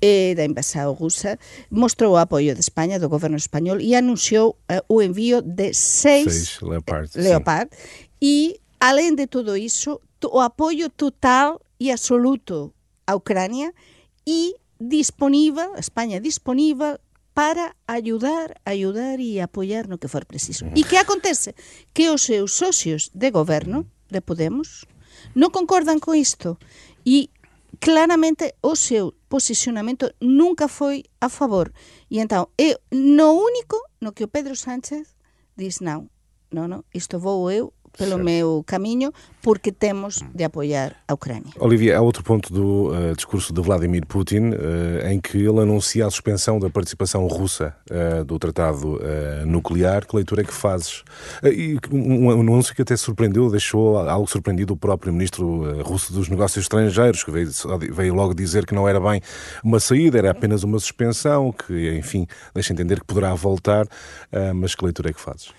e 0.00 0.34
da 0.34 0.44
invasão 0.44 0.92
rusa, 0.92 1.38
mostrou 1.70 2.14
o 2.14 2.16
apoio 2.16 2.54
de 2.54 2.60
España, 2.60 2.98
do 2.98 3.08
goberno 3.08 3.36
español 3.36 3.80
e 3.80 3.94
anunciou 3.94 4.56
uh, 4.70 4.82
o 4.88 5.02
envío 5.02 5.42
de 5.42 5.72
seis, 5.74 6.32
seis 6.32 6.60
Leopard, 6.60 7.10
Leopard 7.16 7.70
e, 8.20 8.60
além 8.78 9.14
de 9.14 9.26
tudo 9.26 9.56
isso, 9.56 10.00
o 10.24 10.40
apoio 10.40 10.90
total 10.90 11.60
e 11.78 11.90
absoluto 11.90 12.72
à 13.06 13.14
Ucrânia 13.14 13.72
e 14.26 14.54
disponível, 14.78 15.74
España 15.76 16.20
disponível 16.20 16.98
para 17.32 17.74
ayudar, 17.86 18.60
ayudar 18.64 19.20
e 19.20 19.40
apoiar 19.40 19.88
no 19.88 19.98
que 19.98 20.08
for 20.08 20.24
preciso. 20.26 20.66
E 20.74 20.82
que 20.84 20.96
acontece? 20.96 21.54
Que 21.94 22.10
os 22.10 22.22
seus 22.22 22.52
socios 22.52 23.10
de 23.14 23.30
goberno 23.30 23.86
de 24.10 24.20
Podemos 24.20 24.86
non 25.34 25.50
concordan 25.54 25.98
con 26.02 26.14
isto 26.14 26.58
e 27.06 27.30
claramente 27.78 28.54
o 28.60 28.74
seu 28.74 29.14
posicionamento 29.30 30.12
nunca 30.20 30.68
foi 30.68 31.06
a 31.22 31.28
favor. 31.30 31.72
E 32.10 32.18
entón, 32.18 32.50
é 32.58 32.76
no 32.90 33.32
único 33.32 33.78
no 34.02 34.12
que 34.12 34.26
o 34.26 34.32
Pedro 34.32 34.54
Sánchez 34.58 35.16
diz 35.56 35.80
non, 35.80 36.10
non, 36.50 36.68
non, 36.68 36.82
isto 36.92 37.22
vou 37.22 37.50
eu 37.50 37.72
pelo 37.96 38.10
certo. 38.10 38.24
meu 38.24 38.64
caminho, 38.66 39.12
porque 39.42 39.72
temos 39.72 40.22
de 40.34 40.44
apoiar 40.44 40.94
a 41.08 41.14
Ucrânia. 41.14 41.52
Olivia, 41.58 41.98
há 41.98 42.00
outro 42.00 42.22
ponto 42.22 42.52
do 42.52 42.90
uh, 42.90 43.14
discurso 43.16 43.52
de 43.52 43.60
Vladimir 43.60 44.06
Putin 44.06 44.50
uh, 44.50 45.06
em 45.08 45.20
que 45.20 45.38
ele 45.38 45.60
anuncia 45.60 46.06
a 46.06 46.10
suspensão 46.10 46.58
da 46.58 46.68
participação 46.68 47.26
russa 47.26 47.74
uh, 47.90 48.24
do 48.24 48.38
tratado 48.38 49.00
nuclear. 49.46 50.06
Que 50.06 50.16
leitura 50.16 50.42
é 50.42 50.44
que 50.44 50.52
fazes? 50.52 51.02
e 51.42 51.78
um, 51.90 52.26
um, 52.26 52.40
anúncio 52.40 52.74
que 52.74 52.82
até 52.82 52.96
surpreendeu, 52.96 53.50
deixou 53.50 53.98
algo 53.98 54.28
surpreendido 54.28 54.74
o 54.74 54.76
próprio 54.76 55.12
ministro 55.12 55.82
russo 55.82 56.12
dos 56.12 56.28
negócios 56.28 56.64
estrangeiros, 56.64 57.24
que 57.24 57.30
veio, 57.30 57.50
veio 57.92 58.14
logo 58.14 58.34
dizer 58.34 58.66
que 58.66 58.74
não 58.74 58.88
era 58.88 59.00
bem 59.00 59.20
uma 59.62 59.80
saída, 59.80 60.18
era 60.18 60.30
apenas 60.30 60.62
uma 60.62 60.78
suspensão, 60.78 61.52
que, 61.52 61.96
enfim, 61.96 62.26
deixa 62.54 62.72
entender 62.72 63.00
que 63.00 63.06
poderá 63.06 63.34
voltar. 63.34 63.86
mas 64.54 64.74
que 64.74 64.84
leitura 64.84 65.10
é 65.10 65.12
que 65.12 65.20
fazes? 65.20 65.52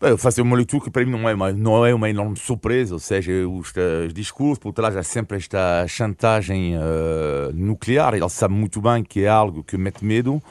Eu 0.00 0.18
faço 0.18 0.42
uma 0.42 0.56
leitura 0.56 0.84
que 0.84 0.90
para 0.90 1.04
mim 1.04 1.10
não 1.10 1.28
é 1.28 1.34
uma, 1.34 1.52
não 1.52 1.86
é 1.86 1.94
uma 1.94 2.10
enorme 2.10 2.36
surpresa, 2.36 2.94
ou 2.94 3.00
seja, 3.00 3.32
os, 3.48 3.72
os 4.06 4.12
discursos 4.12 4.58
por 4.58 4.72
trás 4.72 4.96
há 4.96 5.02
sempre 5.02 5.38
esta 5.38 5.86
chantagem 5.86 6.76
uh, 6.76 7.52
nuclear. 7.54 8.14
Ele 8.14 8.28
sabe 8.28 8.54
muito 8.54 8.80
bem 8.80 9.02
que 9.02 9.24
é 9.24 9.28
algo 9.28 9.64
que 9.64 9.78
mete 9.78 10.04
medo. 10.04 10.42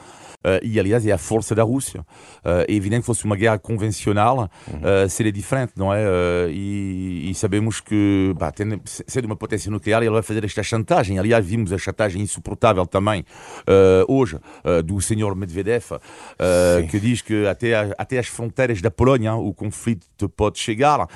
Uh, 0.46 0.62
e, 0.62 0.78
aliás, 0.78 1.04
é 1.04 1.10
a 1.10 1.18
força 1.18 1.56
da 1.56 1.64
Rússia. 1.64 2.02
Uh, 2.44 2.62
é 2.68 2.72
evidente 2.72 3.00
que 3.00 3.06
fosse 3.06 3.24
uma 3.24 3.34
guerra 3.34 3.58
convencional, 3.58 4.48
uh, 4.68 5.08
seria 5.08 5.32
diferente, 5.32 5.72
não 5.74 5.92
é? 5.92 6.04
E, 6.50 7.30
e, 7.30 7.34
sabemos 7.34 7.80
que, 7.80 8.32
bah, 8.38 8.52
tendo, 8.52 8.80
sendo 8.84 9.24
uma 9.24 9.34
potência 9.34 9.70
nuclear, 9.70 10.02
ele 10.02 10.12
vai 10.12 10.22
fazer 10.22 10.44
esta 10.44 10.62
chantagem. 10.62 11.18
Aliás, 11.18 11.44
vimos 11.44 11.72
a 11.72 11.78
chantagem 11.78 12.22
insuportável 12.22 12.86
também 12.86 13.24
hoje 14.08 14.38
do 14.84 15.00
senhor 15.00 15.34
Medvedev, 15.34 15.84
que 16.90 17.00
diz 17.00 17.22
que 17.22 17.46
até, 17.46 17.74
a, 17.74 17.94
até 17.98 18.18
as 18.18 18.26
fronteiras 18.28 18.80
da 18.80 18.90
Polónia 18.90 19.34
o 19.34 19.52
conflito 19.52 20.28
pode 20.28 20.58
chegar. 20.58 21.08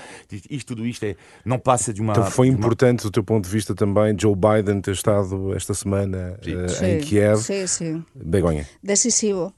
Isto, 0.50 0.74
tudo 0.74 0.86
isto 0.86 1.04
é, 1.04 1.16
não 1.44 1.58
passa 1.58 1.92
de 1.92 2.00
uma. 2.00 2.12
Então 2.12 2.24
foi 2.24 2.48
uma... 2.48 2.58
importante, 2.58 3.02
do 3.02 3.10
teu 3.10 3.22
ponto 3.22 3.44
de 3.44 3.50
vista, 3.50 3.74
também 3.74 4.16
Joe 4.18 4.34
Biden 4.34 4.80
ter 4.80 4.92
estado 4.92 5.54
esta 5.54 5.74
semana 5.74 6.38
em 6.82 6.98
Kiev. 7.00 7.38
Sim, 7.38 7.66
sim. 7.66 8.04
Begonha 8.14 8.66
decisivo. 8.82 9.19
decisivo. 9.20 9.52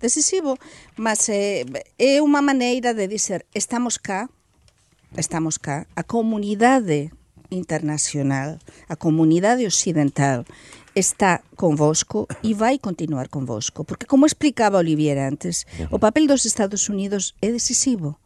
Decisivo, 0.00 0.58
mas 0.96 1.28
é, 1.28 1.66
é 1.98 2.22
unha 2.22 2.38
maneira 2.38 2.94
de 2.94 3.10
dizer 3.10 3.42
estamos 3.50 3.98
cá, 3.98 4.30
estamos 5.18 5.58
cá, 5.58 5.90
a 5.98 6.06
comunidade 6.06 7.10
internacional, 7.50 8.62
a 8.86 8.94
comunidade 8.94 9.66
occidental 9.66 10.46
está 10.94 11.42
convosco 11.58 12.30
e 12.46 12.54
vai 12.54 12.78
continuar 12.78 13.26
convosco. 13.26 13.82
Porque, 13.82 14.06
como 14.06 14.26
explicaba 14.26 14.78
Olivier 14.78 15.18
antes, 15.18 15.66
o 15.90 15.98
papel 15.98 16.30
dos 16.30 16.46
Estados 16.46 16.86
Unidos 16.86 17.34
é 17.42 17.50
decisivo. 17.50 18.18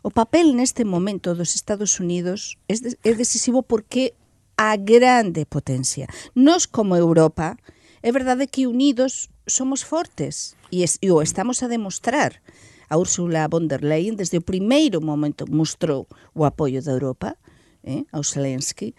O 0.00 0.08
papel 0.08 0.56
neste 0.56 0.84
momento 0.88 1.36
dos 1.36 1.52
Estados 1.52 2.00
Unidos 2.00 2.56
é 2.68 3.12
decisivo 3.12 3.60
porque 3.62 4.16
a 4.56 4.76
grande 4.76 5.44
potencia. 5.44 6.08
Nós, 6.32 6.64
como 6.64 6.96
Europa, 6.96 7.56
é 8.02 8.10
verdade 8.12 8.46
que 8.46 8.66
unidos 8.66 9.28
somos 9.46 9.82
fortes 9.84 10.56
e, 10.70 10.82
es, 10.82 10.98
e 11.00 11.10
o 11.10 11.20
estamos 11.20 11.62
a 11.62 11.68
demostrar. 11.68 12.40
A 12.90 12.98
Úrsula 12.98 13.46
von 13.46 13.68
der 13.70 13.86
Leyen 13.86 14.16
desde 14.18 14.40
o 14.40 14.46
primeiro 14.46 14.98
momento 14.98 15.46
mostrou 15.46 16.08
o 16.34 16.42
apoio 16.42 16.82
da 16.82 16.90
Europa 16.90 17.36
eh, 17.84 18.04
ao 18.12 18.22
Zelensky, 18.22 18.94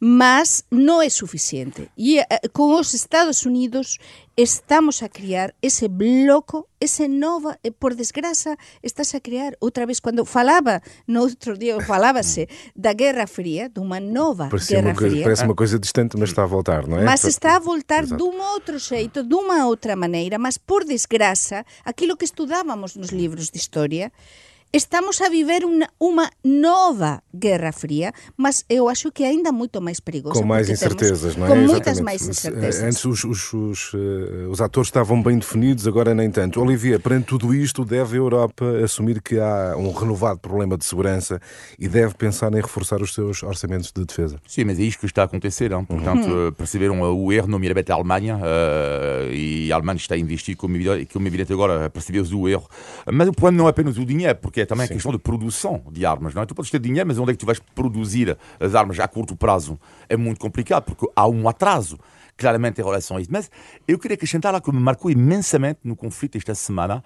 mas 0.00 0.64
não 0.70 1.00
é 1.00 1.08
suficiente. 1.08 1.88
E 1.96 2.18
eh, 2.18 2.26
com 2.52 2.78
os 2.78 2.92
Estados 2.94 3.44
Unidos 3.46 3.98
estamos 4.36 5.02
a 5.02 5.08
criar 5.08 5.54
ese 5.62 5.88
bloco, 5.88 6.68
ese 6.80 7.08
nova, 7.08 7.58
e 7.64 7.70
por 7.70 7.94
desgraça 7.94 8.56
estás 8.82 9.14
a 9.14 9.20
criar 9.20 9.54
outra 9.60 9.86
vez, 9.86 10.00
quando 10.00 10.24
falaba 10.24 10.82
no 11.06 11.22
outro 11.22 11.56
dia, 11.56 11.80
falábase 11.80 12.48
da 12.74 12.92
Guerra 12.92 13.26
Fria, 13.26 13.68
de 13.68 13.80
uma 13.80 13.98
nova 13.98 14.48
Guerra 14.48 14.88
uma 14.88 14.94
coisa, 14.94 15.10
Fria. 15.10 15.22
Parece 15.24 15.44
uma 15.44 15.54
coisa 15.54 15.78
distante, 15.78 16.16
mas 16.18 16.30
está 16.30 16.42
a 16.42 16.46
voltar, 16.46 16.86
não 16.86 16.98
é? 16.98 17.04
Mas 17.04 17.24
está 17.24 17.56
a 17.56 17.58
voltar 17.58 18.04
Exato. 18.04 18.22
de 18.22 18.28
um 18.28 18.40
outro 18.52 18.78
jeito, 18.78 19.22
de 19.22 19.34
uma 19.34 19.66
outra 19.66 19.96
maneira, 19.96 20.38
mas 20.38 20.58
por 20.58 20.84
desgraça, 20.84 21.64
aquilo 21.84 22.16
que 22.16 22.24
estudávamos 22.24 22.94
nos 22.96 23.10
livros 23.10 23.50
de 23.50 23.58
história, 23.58 24.12
Estamos 24.76 25.18
a 25.22 25.30
viver 25.30 25.64
uma, 25.64 25.88
uma 25.98 26.30
nova 26.44 27.22
Guerra 27.34 27.72
Fria, 27.72 28.12
mas 28.36 28.62
eu 28.68 28.90
acho 28.90 29.10
que 29.10 29.24
ainda 29.24 29.50
muito 29.50 29.80
mais 29.80 30.00
perigosa. 30.00 30.38
Com 30.38 30.46
mais 30.46 30.68
incertezas, 30.68 31.34
temos, 31.34 31.36
não 31.36 31.46
é? 31.46 31.48
Com 31.48 31.72
muitas 31.72 31.98
mais 31.98 32.28
incertezas. 32.28 32.82
Antes 32.82 33.02
os, 33.06 33.24
os, 33.24 33.54
os, 33.54 33.94
uh, 33.94 34.50
os, 34.50 34.60
atores 34.60 34.88
estavam 34.88 35.22
bem 35.22 35.38
definidos, 35.38 35.88
agora 35.88 36.14
nem 36.14 36.30
tanto. 36.30 36.60
Olivia, 36.60 37.00
perante 37.00 37.24
tudo 37.24 37.54
isto, 37.54 37.86
deve 37.86 38.16
a 38.16 38.18
Europa 38.18 38.66
assumir 38.84 39.22
que 39.22 39.40
há 39.40 39.74
um 39.78 39.90
renovado 39.92 40.40
problema 40.40 40.76
de 40.76 40.84
segurança 40.84 41.40
e 41.78 41.88
deve 41.88 42.12
pensar 42.12 42.52
em 42.52 42.60
reforçar 42.60 43.00
os 43.00 43.14
seus 43.14 43.42
orçamentos 43.42 43.90
de 43.90 44.04
defesa? 44.04 44.38
Sim, 44.46 44.64
mas 44.64 44.78
é 44.78 44.82
isto 44.82 45.00
que 45.00 45.06
está 45.06 45.22
a 45.22 45.24
acontecer. 45.24 45.72
Hein? 45.72 45.86
Portanto, 45.86 46.28
uhum. 46.28 46.52
perceberam 46.52 47.00
o 47.00 47.32
erro, 47.32 47.48
nomeadamente 47.48 47.90
a 47.90 47.94
Alemanha, 47.94 48.36
uh, 48.36 49.32
e 49.32 49.72
a 49.72 49.74
Alemanha 49.74 49.96
está 49.96 50.16
a 50.16 50.18
investir, 50.18 50.54
como 50.54 50.76
evidente, 50.76 51.14
como 51.14 51.26
evidente 51.26 51.50
agora 51.50 51.88
percebeu-se 51.88 52.34
o 52.34 52.46
erro. 52.46 52.68
Mas 53.10 53.26
o 53.26 53.32
problema 53.32 53.56
não 53.56 53.66
é 53.68 53.70
apenas 53.70 53.96
o 53.96 54.04
dinheiro, 54.04 54.36
porque 54.42 54.65
é 54.66 54.68
também 54.68 54.84
a 54.84 54.88
questão 54.88 55.12
de 55.12 55.18
produção 55.18 55.82
de 55.90 56.04
armas, 56.04 56.34
não 56.34 56.42
é? 56.42 56.46
Tu 56.46 56.54
podes 56.54 56.70
ter 56.70 56.78
dinheiro, 56.78 57.06
mas 57.06 57.18
onde 57.18 57.30
é 57.30 57.34
que 57.34 57.38
tu 57.38 57.46
vais 57.46 57.58
produzir 57.74 58.36
as 58.58 58.74
armas 58.74 58.98
a 58.98 59.08
curto 59.08 59.36
prazo? 59.36 59.78
É 60.08 60.16
muito 60.16 60.40
complicado, 60.40 60.84
porque 60.84 61.06
há 61.14 61.26
um 61.26 61.48
atraso 61.48 61.98
claramente 62.36 62.80
em 62.80 62.84
relação 62.84 63.16
a 63.16 63.20
isso. 63.20 63.30
Mas 63.32 63.50
eu 63.86 63.98
queria 63.98 64.14
acrescentar 64.14 64.54
algo 64.54 64.64
que 64.64 64.76
me 64.76 64.82
marcou 64.82 65.10
imensamente 65.10 65.80
no 65.84 65.96
conflito 65.96 66.36
esta 66.36 66.54
semana, 66.54 67.02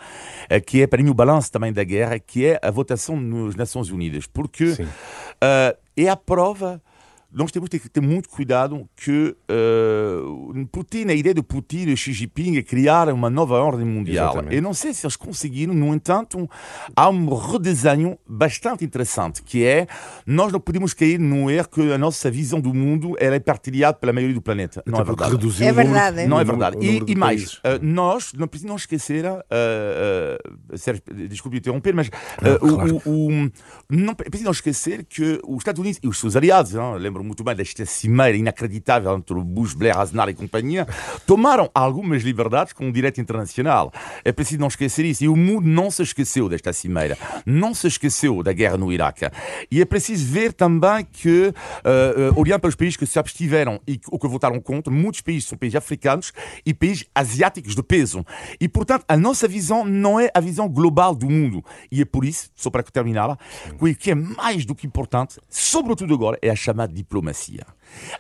eh, 0.49 0.61
que 0.61 0.83
é 0.83 0.87
para 0.87 1.03
mim 1.03 1.11
o 1.11 1.15
balanço 1.15 1.53
também 1.53 1.73
da 1.73 1.85
guerra, 1.85 2.19
que 2.19 2.47
é 2.47 2.59
a 2.63 2.71
votação 2.71 3.21
nas 3.21 3.55
Nações 3.55 3.91
Unidas, 3.91 4.27
porque 4.27 4.73
uh, 4.73 5.79
é 5.97 6.09
a 6.09 6.17
prova 6.17 6.83
nós 7.33 7.53
temos 7.53 7.69
que 7.69 7.79
ter 7.89 8.01
muito 8.01 8.29
cuidado 8.29 8.89
que 8.97 9.37
uh, 9.51 10.67
Putin, 10.73 11.07
a 11.09 11.15
ideia 11.15 11.35
de 11.35 11.43
Putin 11.43 11.89
e 11.89 11.97
Xi 11.97 12.13
Jinping 12.13 12.57
é 12.57 12.63
criar 12.63 13.09
uma 13.09 13.31
nova 13.31 13.59
ordem 13.59 13.87
mundial. 13.87 14.33
Exatamente. 14.33 14.57
Eu 14.57 14.63
não 14.63 14.75
sei 14.75 14.93
se 14.93 15.07
eles 15.07 15.17
conseguiram, 15.17 15.73
no 15.73 15.95
entanto, 15.95 16.49
há 16.95 17.09
um 17.09 17.35
redesenho 17.35 18.19
bastante 18.27 18.85
interessante, 18.85 19.43
que 19.43 19.65
é 19.65 19.87
nós 20.27 20.53
não 20.53 20.61
podemos 20.61 20.93
cair 20.93 21.19
no 21.19 21.51
erro 21.51 21.69
que 21.69 21.93
a 21.93 21.99
nossa 21.99 22.31
visão 22.31 22.61
do 22.61 22.75
mundo 22.75 23.15
é 23.19 23.39
partilhada 23.39 23.97
pela 23.97 24.13
maioria 24.13 24.35
do 24.35 24.43
planeta. 24.43 24.83
Não 24.85 25.01
é 25.01 25.05
verdade. 25.05 25.65
É 25.65 25.73
verdade. 25.73 26.27
Não 26.27 26.41
é 26.41 26.45
verdade. 26.45 26.77
E, 26.81 27.13
e 27.13 27.15
mais, 27.15 27.55
uh, 27.55 27.79
nós 27.81 28.33
não 28.33 28.49
precisamos 28.49 28.83
esquecer, 28.83 29.25
uh, 29.25 29.39
uh, 29.39 30.79
Sérgio, 30.79 31.03
desculpe 31.29 31.59
interromper, 31.59 31.95
mas 31.95 32.09
uh, 32.09 32.59
claro. 32.59 33.03
o, 33.05 33.29
o, 33.29 33.51
não 33.89 34.15
precisamos 34.15 34.59
esquecer 34.59 35.05
que 35.05 35.41
os 35.47 35.59
Estados 35.59 35.81
Unidos 35.81 36.01
e 36.03 36.09
os 36.09 36.19
seus 36.19 36.35
aliados, 36.37 36.73
não, 36.73 36.95
lembro 36.95 37.20
lembro 37.21 37.25
muito 37.25 37.45
bem 37.45 37.55
desta 37.55 37.85
cimeira 37.85 38.37
inacreditável 38.37 39.15
entre 39.17 39.35
o 39.35 39.45
Bush, 39.45 39.75
Blair, 39.75 39.99
Aznar 39.99 40.29
e 40.29 40.35
companhia, 40.35 40.87
tomaram 41.27 41.71
algumas 41.75 42.23
liberdades 42.23 42.73
com 42.73 42.89
o 42.89 42.93
direito 42.93 43.21
internacional. 43.21 43.93
É 44.25 44.33
preciso 44.33 44.61
não 44.61 44.69
esquecer 44.69 45.05
isso. 45.05 45.25
E 45.25 45.29
o 45.29 45.37
mundo 45.37 45.67
não 45.67 45.91
se 45.91 46.03
esqueceu 46.03 46.49
desta 46.49 46.73
cimeira. 46.73 47.17
Não 47.45 47.75
se 47.75 47.87
esqueceu 47.87 48.43
da 48.43 48.53
guerra 48.53 48.77
no 48.77 48.93
Iraque. 48.93 49.27
E 49.71 49.81
é 49.81 49.85
preciso 49.85 50.27
ver 50.33 50.53
também 50.53 51.05
que, 51.05 51.49
uh, 51.49 52.33
uh, 52.33 52.41
olhando 52.41 52.61
para 52.61 52.69
os 52.69 52.75
países 52.75 52.97
que 52.97 53.07
se 53.07 53.19
abstiveram 53.19 53.81
e 53.87 54.01
ou 54.09 54.19
que 54.19 54.27
votaram 54.27 54.61
contra, 54.61 54.93
muitos 54.93 55.21
países 55.21 55.49
são 55.49 55.59
países 55.59 55.77
africanos 55.77 56.33
e 56.65 56.73
países 56.73 57.05
asiáticos 57.15 57.75
de 57.75 57.83
peso. 57.83 58.25
E, 58.61 58.69
portanto, 58.69 59.05
a 59.07 59.17
nossa 59.17 59.47
visão 59.47 59.85
não 59.85 60.19
é 60.19 60.31
a 60.35 60.41
visão 60.41 60.69
global 60.69 61.15
do 61.15 61.29
mundo. 61.29 61.63
E 61.91 62.01
é 62.01 62.05
por 62.05 62.25
isso, 62.25 62.51
só 62.55 62.71
para 62.71 62.83
terminar, 62.83 63.37
que 63.79 63.85
o 63.85 63.97
que 63.97 64.11
é 64.11 64.15
mais 64.15 64.65
do 64.65 64.75
que 64.75 64.87
importante, 64.87 65.39
sobretudo 65.49 66.15
agora, 66.15 66.39
é 66.41 66.51
a 66.51 66.57
chamada 66.57 66.93
diplomacia. 67.11 67.67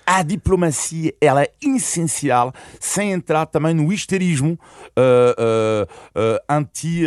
A 0.04 0.22
diplomacia 0.24 1.14
ela 1.20 1.44
é 1.44 1.52
essencial, 1.62 2.52
sem 2.80 3.12
entrar 3.12 3.46
também 3.46 3.72
no 3.72 3.92
histerismo 3.92 4.58
uh, 4.98 5.06
uh, 5.38 6.20
uh, 6.20 6.38
anti, 6.48 7.04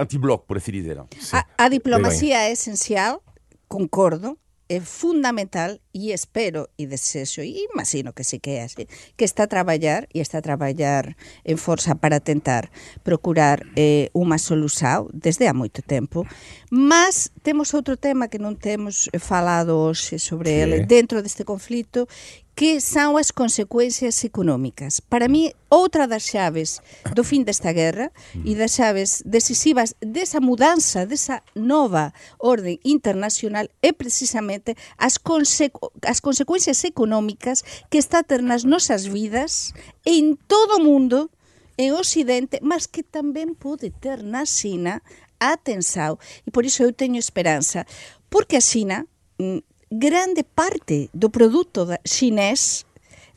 anti-bloco, 0.00 0.46
por 0.46 0.56
assim 0.56 0.72
dizer. 0.72 0.98
A, 0.98 1.44
a 1.58 1.68
diplomacia 1.68 2.38
é 2.38 2.52
essencial, 2.52 3.22
concordo, 3.68 4.38
é 4.68 4.80
fundamental 4.80 5.78
e 5.92 6.12
espero 6.12 6.68
e 6.76 6.86
desejo 6.86 7.42
e 7.42 7.66
imagino 7.72 8.12
que 8.12 8.24
sí 8.24 8.40
que 8.40 8.58
é 8.58 8.62
así 8.66 8.88
que 9.16 9.24
está 9.24 9.44
a 9.44 9.46
traballar 9.46 10.08
e 10.12 10.20
está 10.20 10.38
a 10.38 10.42
traballar 10.42 11.16
en 11.44 11.58
forza 11.58 11.94
para 11.94 12.18
tentar 12.18 12.70
procurar 13.06 13.62
eh, 13.78 14.10
unha 14.10 14.38
solución 14.42 15.06
desde 15.14 15.46
há 15.46 15.54
moito 15.54 15.86
tempo 15.86 16.26
mas 16.74 17.30
temos 17.46 17.70
outro 17.78 17.94
tema 17.94 18.26
que 18.26 18.42
non 18.42 18.58
temos 18.58 19.06
falado 19.22 19.78
hoxe 19.78 20.18
sobre 20.18 20.50
sí. 20.50 20.58
ele 20.66 20.76
dentro 20.82 21.22
deste 21.22 21.46
conflito 21.46 22.10
que 22.56 22.80
são 22.80 23.18
as 23.18 23.30
consecuencias 23.30 24.24
económicas. 24.24 24.98
Para 24.98 25.28
mí, 25.28 25.52
outra 25.68 26.08
das 26.08 26.24
chaves 26.24 26.80
do 27.14 27.22
fin 27.22 27.44
desta 27.44 27.70
guerra 27.70 28.10
e 28.32 28.54
das 28.56 28.72
chaves 28.72 29.22
decisivas 29.26 29.94
desa 30.00 30.40
mudanza, 30.40 31.04
desa 31.04 31.42
nova 31.54 32.14
orden 32.38 32.80
internacional 32.82 33.68
é 33.82 33.92
precisamente 33.92 34.74
as, 34.96 35.18
consecu 35.18 35.92
as 36.00 36.20
consecuencias 36.20 36.82
económicas 36.84 37.62
que 37.90 37.98
está 37.98 38.20
a 38.20 38.24
ter 38.24 38.40
nas 38.40 38.64
nosas 38.64 39.04
vidas 39.04 39.74
en 40.06 40.38
todo 40.48 40.80
o 40.80 40.82
mundo, 40.82 41.30
en 41.76 41.92
Occidente, 41.92 42.58
mas 42.64 42.88
que 42.88 43.04
tamén 43.04 43.52
pode 43.52 43.92
ter 43.92 44.24
na 44.24 44.48
China 44.48 45.04
atenção, 45.36 46.16
e 46.46 46.50
por 46.50 46.64
isso 46.64 46.80
eu 46.80 46.96
tenho 46.96 47.20
esperança, 47.20 47.84
porque 48.32 48.56
a 48.56 48.64
China, 48.64 49.04
hum, 49.36 49.60
grande 49.90 50.42
parte 50.44 51.10
do 51.12 51.30
produto 51.30 51.86
xinés 52.04 52.86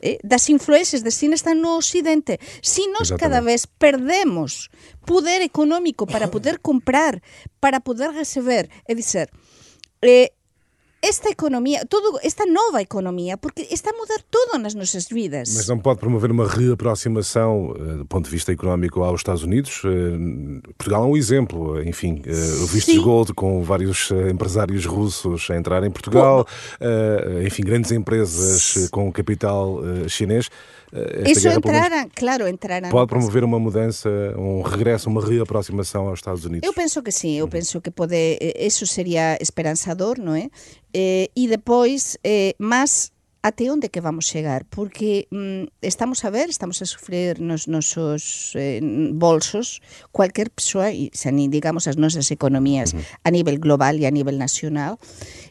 eh, 0.00 0.18
das 0.24 0.48
influencias 0.48 1.04
de 1.04 1.12
China 1.12 1.34
están 1.34 1.60
no 1.60 1.76
Occidente. 1.76 2.40
Si 2.62 2.88
nos 2.88 3.12
cada 3.12 3.40
vez 3.40 3.66
perdemos 3.66 4.70
poder 5.04 5.42
económico 5.42 6.06
para 6.06 6.30
poder 6.34 6.60
comprar, 6.60 7.22
para 7.60 7.80
poder 7.80 8.12
receber, 8.12 8.68
é 8.88 8.94
dizer, 8.94 9.30
eh, 10.02 10.32
esta 11.02 11.30
economia, 11.30 11.84
todo, 11.86 12.18
esta 12.22 12.44
nova 12.44 12.82
economia, 12.82 13.36
porque 13.36 13.66
está 13.70 13.90
a 13.90 13.92
mudar 13.94 14.18
tudo 14.30 14.58
nas 14.58 14.74
nossas 14.74 15.08
vidas. 15.08 15.54
Mas 15.54 15.66
não 15.66 15.78
pode 15.78 15.98
promover 15.98 16.30
uma 16.30 16.46
reaproximação 16.46 17.70
uh, 17.70 17.98
do 17.98 18.06
ponto 18.06 18.26
de 18.26 18.30
vista 18.30 18.52
económico 18.52 19.02
aos 19.02 19.20
Estados 19.20 19.42
Unidos? 19.42 19.82
Uh, 19.82 20.60
Portugal 20.76 21.04
é 21.04 21.06
um 21.06 21.16
exemplo, 21.16 21.82
enfim, 21.82 22.22
uh, 22.26 22.64
o 22.64 22.66
visto 22.66 23.00
gold 23.02 23.32
com 23.32 23.62
vários 23.62 24.10
empresários 24.30 24.84
russos 24.84 25.50
a 25.50 25.56
entrar 25.56 25.82
em 25.84 25.90
Portugal, 25.90 26.46
enfim, 27.44 27.62
grandes 27.62 27.90
empresas 27.92 28.88
com 28.90 29.10
capital 29.10 29.80
chinês. 30.08 30.50
Esta 30.92 31.30
Isso 31.30 31.48
entrará, 31.48 32.06
claro, 32.14 32.48
entrará. 32.48 32.88
Pode 32.88 33.08
promover 33.08 33.44
uma 33.44 33.58
mudança, 33.60 34.08
um 34.36 34.62
regresso, 34.62 35.08
uma 35.08 35.24
reaproximação 35.24 36.08
aos 36.08 36.18
Estados 36.18 36.44
Unidos? 36.44 36.66
Eu 36.66 36.74
penso 36.74 37.02
que 37.02 37.12
sim, 37.12 37.36
eu 37.36 37.46
penso 37.46 37.80
que 37.80 37.90
pode, 37.90 38.38
isso 38.58 38.86
seria 38.86 39.38
esperançador, 39.40 40.18
não 40.18 40.34
é? 40.34 40.50
Eh, 40.92 41.30
e 41.36 41.46
depois, 41.46 42.18
eh, 42.24 42.54
mas 42.58 43.12
até 43.42 43.70
onde 43.70 43.88
que 43.88 44.00
vamos 44.00 44.26
chegar? 44.26 44.64
Porque 44.64 45.26
mm, 45.30 45.64
estamos 45.80 46.24
a 46.24 46.30
ver, 46.30 46.48
estamos 46.48 46.80
a 46.82 46.86
sofrer 46.86 47.40
nos 47.40 47.66
nosos 47.66 48.52
eh, 48.54 48.80
bolsos 49.14 49.80
cualquier 50.12 50.50
persoa, 50.50 50.92
e 50.92 51.10
se 51.12 51.30
digamos 51.48 51.88
as 51.88 51.96
nosas 51.96 52.30
economías 52.30 52.92
uh 52.92 52.98
-huh. 52.98 53.18
a 53.24 53.30
nivel 53.30 53.58
global 53.58 53.94
e 53.96 54.04
a 54.06 54.10
nivel 54.10 54.36
nacional, 54.36 54.98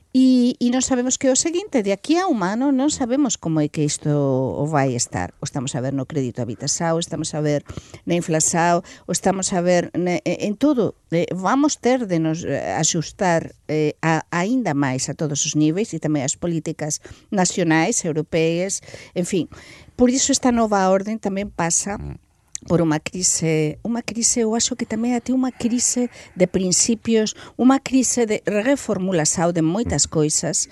E, 0.10 0.58
e 0.58 0.74
non 0.74 0.82
sabemos 0.82 1.22
que 1.22 1.30
o 1.30 1.38
seguinte, 1.38 1.86
de 1.86 1.94
aquí 1.94 2.18
a 2.18 2.26
un 2.26 2.42
ano 2.42 2.74
non 2.74 2.90
sabemos 2.90 3.38
como 3.38 3.62
é 3.62 3.70
que 3.70 3.86
isto 3.86 4.10
o 4.10 4.66
vai 4.66 4.98
estar. 4.98 5.38
O 5.38 5.46
estamos 5.46 5.78
a 5.78 5.86
ver 5.86 5.94
no 5.94 6.10
crédito 6.10 6.42
habitasao, 6.42 6.98
estamos 6.98 7.38
a 7.38 7.46
ver 7.46 7.62
na 8.10 8.18
inflasao, 8.18 8.82
o 9.06 9.14
estamos 9.14 9.54
a 9.54 9.62
ver 9.62 9.94
ne, 9.94 10.26
en 10.26 10.58
todo. 10.58 10.98
Eh, 11.14 11.30
vamos 11.30 11.78
ter 11.78 12.10
de 12.10 12.18
nos 12.18 12.42
eh, 12.42 12.74
axustar 12.74 13.54
eh, 13.70 13.94
a, 14.02 14.26
aínda 14.34 14.74
máis 14.74 15.14
a 15.14 15.14
todos 15.14 15.46
os 15.46 15.54
níveis 15.54 15.94
e 15.94 16.02
tamén 16.02 16.26
as 16.26 16.34
políticas 16.34 17.06
nacionais, 17.30 18.02
europeas, 18.02 18.82
en 19.14 19.30
fin. 19.30 19.46
Por 19.94 20.10
iso 20.10 20.34
esta 20.34 20.50
nova 20.50 20.90
orden 20.90 21.22
tamén 21.22 21.54
pasa 21.54 22.02
mm 22.02 22.29
por 22.68 22.84
unha 22.84 23.00
crise, 23.00 23.80
unha 23.88 24.04
crise, 24.04 24.44
eu 24.44 24.52
acho 24.52 24.76
que 24.76 24.84
tamén 24.84 25.16
até 25.16 25.32
unha 25.32 25.54
crise 25.54 26.12
de 26.36 26.48
principios, 26.50 27.38
unha 27.56 27.80
crise 27.80 28.28
de 28.28 28.44
reformulasao 28.44 29.56
de 29.56 29.64
moitas 29.64 30.10
coisas 30.10 30.68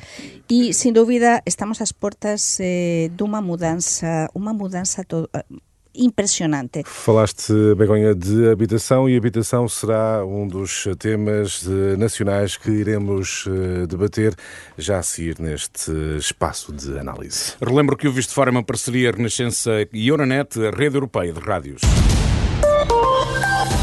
e, 0.51 0.75
sin 0.75 0.91
dúbida, 0.91 1.39
estamos 1.47 1.79
ás 1.79 1.95
portas 1.95 2.59
eh, 2.59 3.07
dunha 3.15 3.39
mudanza, 3.39 4.27
unha 4.35 4.51
mudanza 4.51 5.07
to, 5.07 5.31
eh, 5.31 5.47
impressionante. 5.97 6.83
Falaste, 6.85 7.53
Begonha, 7.75 8.13
de 8.13 8.49
habitação 8.49 9.09
e 9.09 9.17
habitação 9.17 9.67
será 9.67 10.25
um 10.25 10.47
dos 10.47 10.87
temas 10.99 11.65
nacionais 11.97 12.57
que 12.57 12.69
iremos 12.69 13.45
eh, 13.47 13.87
debater 13.87 14.35
já 14.77 14.99
a 14.99 15.03
seguir 15.03 15.39
neste 15.39 15.91
espaço 16.17 16.73
de 16.73 16.97
análise. 16.97 17.53
Relembro 17.61 17.95
que 17.97 18.07
o 18.07 18.11
Visto 18.11 18.33
Fora 18.33 18.49
é 18.49 18.51
uma 18.51 18.63
parceria 18.63 19.11
Renascença 19.11 19.71
e 19.91 20.07
Euronet, 20.07 20.59
a 20.59 20.71
rede 20.71 20.95
europeia 20.95 21.33
de 21.33 21.39
rádios. 21.39 21.81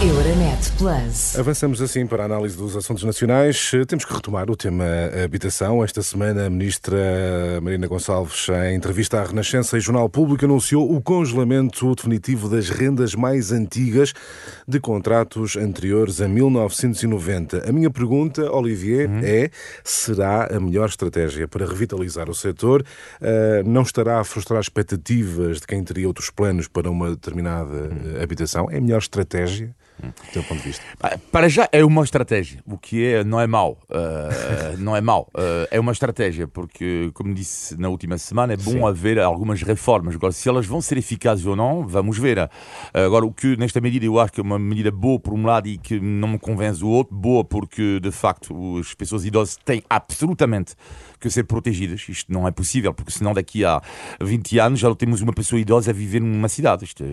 Euronet 0.05 0.71
Plus. 0.77 1.39
Avançamos 1.39 1.81
assim 1.81 2.07
para 2.07 2.25
a 2.25 2.27
análise 2.27 2.55
dos 2.55 2.77
assuntos 2.77 3.03
nacionais. 3.05 3.71
Temos 3.89 4.05
que 4.05 4.13
retomar 4.13 4.51
o 4.51 4.57
tema 4.57 4.85
habitação. 5.25 5.83
Esta 5.83 6.03
semana, 6.03 6.45
a 6.45 6.51
ministra 6.51 6.99
Marina 7.63 7.87
Gonçalves, 7.87 8.49
em 8.51 8.75
entrevista 8.75 9.23
à 9.23 9.25
Renascença 9.25 9.79
e 9.79 9.81
Jornal 9.81 10.07
Público, 10.11 10.45
anunciou 10.45 10.95
o 10.95 11.01
congelamento 11.01 11.95
definitivo 11.95 12.51
das 12.51 12.69
rendas 12.69 13.15
mais 13.15 13.51
antigas 13.51 14.13
de 14.69 14.79
contratos 14.79 15.57
anteriores 15.57 16.21
a 16.21 16.29
1990. 16.29 17.67
A 17.67 17.73
minha 17.73 17.91
pergunta, 17.91 18.53
Olivier, 18.53 19.09
uhum. 19.09 19.21
é: 19.23 19.49
será 19.83 20.55
a 20.55 20.61
melhor 20.61 20.91
estratégia 20.91 21.49
para 21.49 21.65
revitalizar 21.65 22.29
o 22.29 22.35
setor? 22.35 22.85
Uh, 23.23 23.67
não 23.67 23.81
estará 23.81 24.21
a 24.21 24.25
frustrar 24.25 24.61
expectativas 24.61 25.61
de 25.61 25.67
quem 25.67 25.83
teria 25.83 26.07
outros 26.07 26.29
planos 26.29 26.69
para 26.69 26.91
uma 26.91 27.09
determinada 27.09 27.89
uhum. 27.89 28.23
habitação? 28.23 28.69
É 28.71 28.77
a 28.77 28.81
melhor 28.83 28.99
estratégia? 28.99 29.75
Do 30.03 30.33
teu 30.33 30.43
ponto 30.43 30.61
de 30.61 30.69
vista? 30.69 30.85
Para 31.31 31.49
já 31.49 31.69
é 31.71 31.85
uma 31.85 32.03
estratégia, 32.03 32.61
o 32.67 32.77
que 32.77 33.05
é, 33.05 33.25
não 33.25 33.41
é 33.41 33.47
mau. 33.47 33.79
Uh, 33.89 34.77
não 34.79 34.97
é 34.97 35.01
mau. 35.01 35.29
Uh, 35.35 35.67
é 35.71 35.79
uma 35.79 35.93
estratégia, 35.93 36.49
porque, 36.49 37.11
como 37.15 37.33
disse 37.33 37.79
na 37.81 37.89
última 37.89 38.19
semana, 38.19 38.55
é 38.55 38.57
bom 38.57 38.73
Sim. 38.73 38.85
haver 38.85 39.21
algumas 39.21 39.63
reformas. 39.63 40.15
Agora, 40.17 40.33
se 40.33 40.49
elas 40.49 40.67
vão 40.67 40.81
ser 40.81 40.99
eficazes 40.99 41.47
ou 41.47 41.55
não, 41.55 41.87
vamos 41.87 42.19
ver. 42.19 42.39
Uh, 42.39 42.51
agora, 42.93 43.25
o 43.25 43.33
que 43.33 43.57
nesta 43.57 43.81
medida 43.81 44.05
eu 44.05 44.19
acho 44.19 44.33
que 44.33 44.41
é 44.41 44.43
uma 44.43 44.59
medida 44.59 44.91
boa 44.91 45.21
por 45.21 45.33
um 45.33 45.45
lado 45.47 45.69
e 45.69 45.79
que 45.79 46.01
não 46.01 46.29
me 46.29 46.39
convence 46.39 46.81
do 46.81 46.89
outro, 46.89 47.15
boa 47.15 47.45
porque, 47.45 48.01
de 48.01 48.11
facto, 48.11 48.79
as 48.79 48.95
pessoas 48.95 49.25
idosas 49.25 49.57
têm 49.65 49.83
absolutamente 49.89 50.75
que 51.21 51.31
ser 51.31 51.45
protegidas. 51.45 52.05
Isto 52.09 52.33
não 52.33 52.49
é 52.49 52.51
possível, 52.51 52.93
porque 52.93 53.13
senão 53.13 53.33
daqui 53.33 53.65
a 53.65 53.81
20 54.21 54.59
anos 54.59 54.81
já 54.81 54.93
temos 54.95 55.23
uma 55.23 55.33
pessoa 55.33 55.61
idosa 55.61 55.91
a 55.91 55.95
viver 55.95 56.21
numa 56.21 56.49
cidade. 56.49 56.85
Isto, 56.85 57.05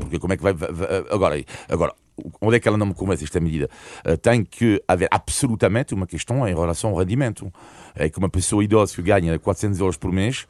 porque 0.00 0.18
como 0.18 0.32
é 0.32 0.36
que 0.36 0.42
vai, 0.42 0.52
vai 0.52 0.66
agora, 1.10 1.44
agora 1.68 1.94
onde 2.40 2.56
é 2.56 2.60
que 2.60 2.68
ela 2.68 2.76
não 2.76 2.86
me 2.86 2.94
esta 3.24 3.40
medida? 3.40 3.68
Uh, 4.06 4.16
tem 4.16 4.44
que 4.44 4.82
haver 4.86 5.08
absolutamente 5.10 5.94
uma 5.94 6.06
questão 6.06 6.46
em 6.46 6.54
relação 6.54 6.90
ao 6.90 6.96
rendimento. 6.96 7.52
É 7.94 8.08
que 8.08 8.18
uma 8.18 8.28
pessoa 8.28 8.62
idosa 8.62 8.94
que 8.94 9.02
ganha 9.02 9.38
400 9.38 9.80
euros 9.80 9.96
por 9.96 10.12
mês 10.12 10.46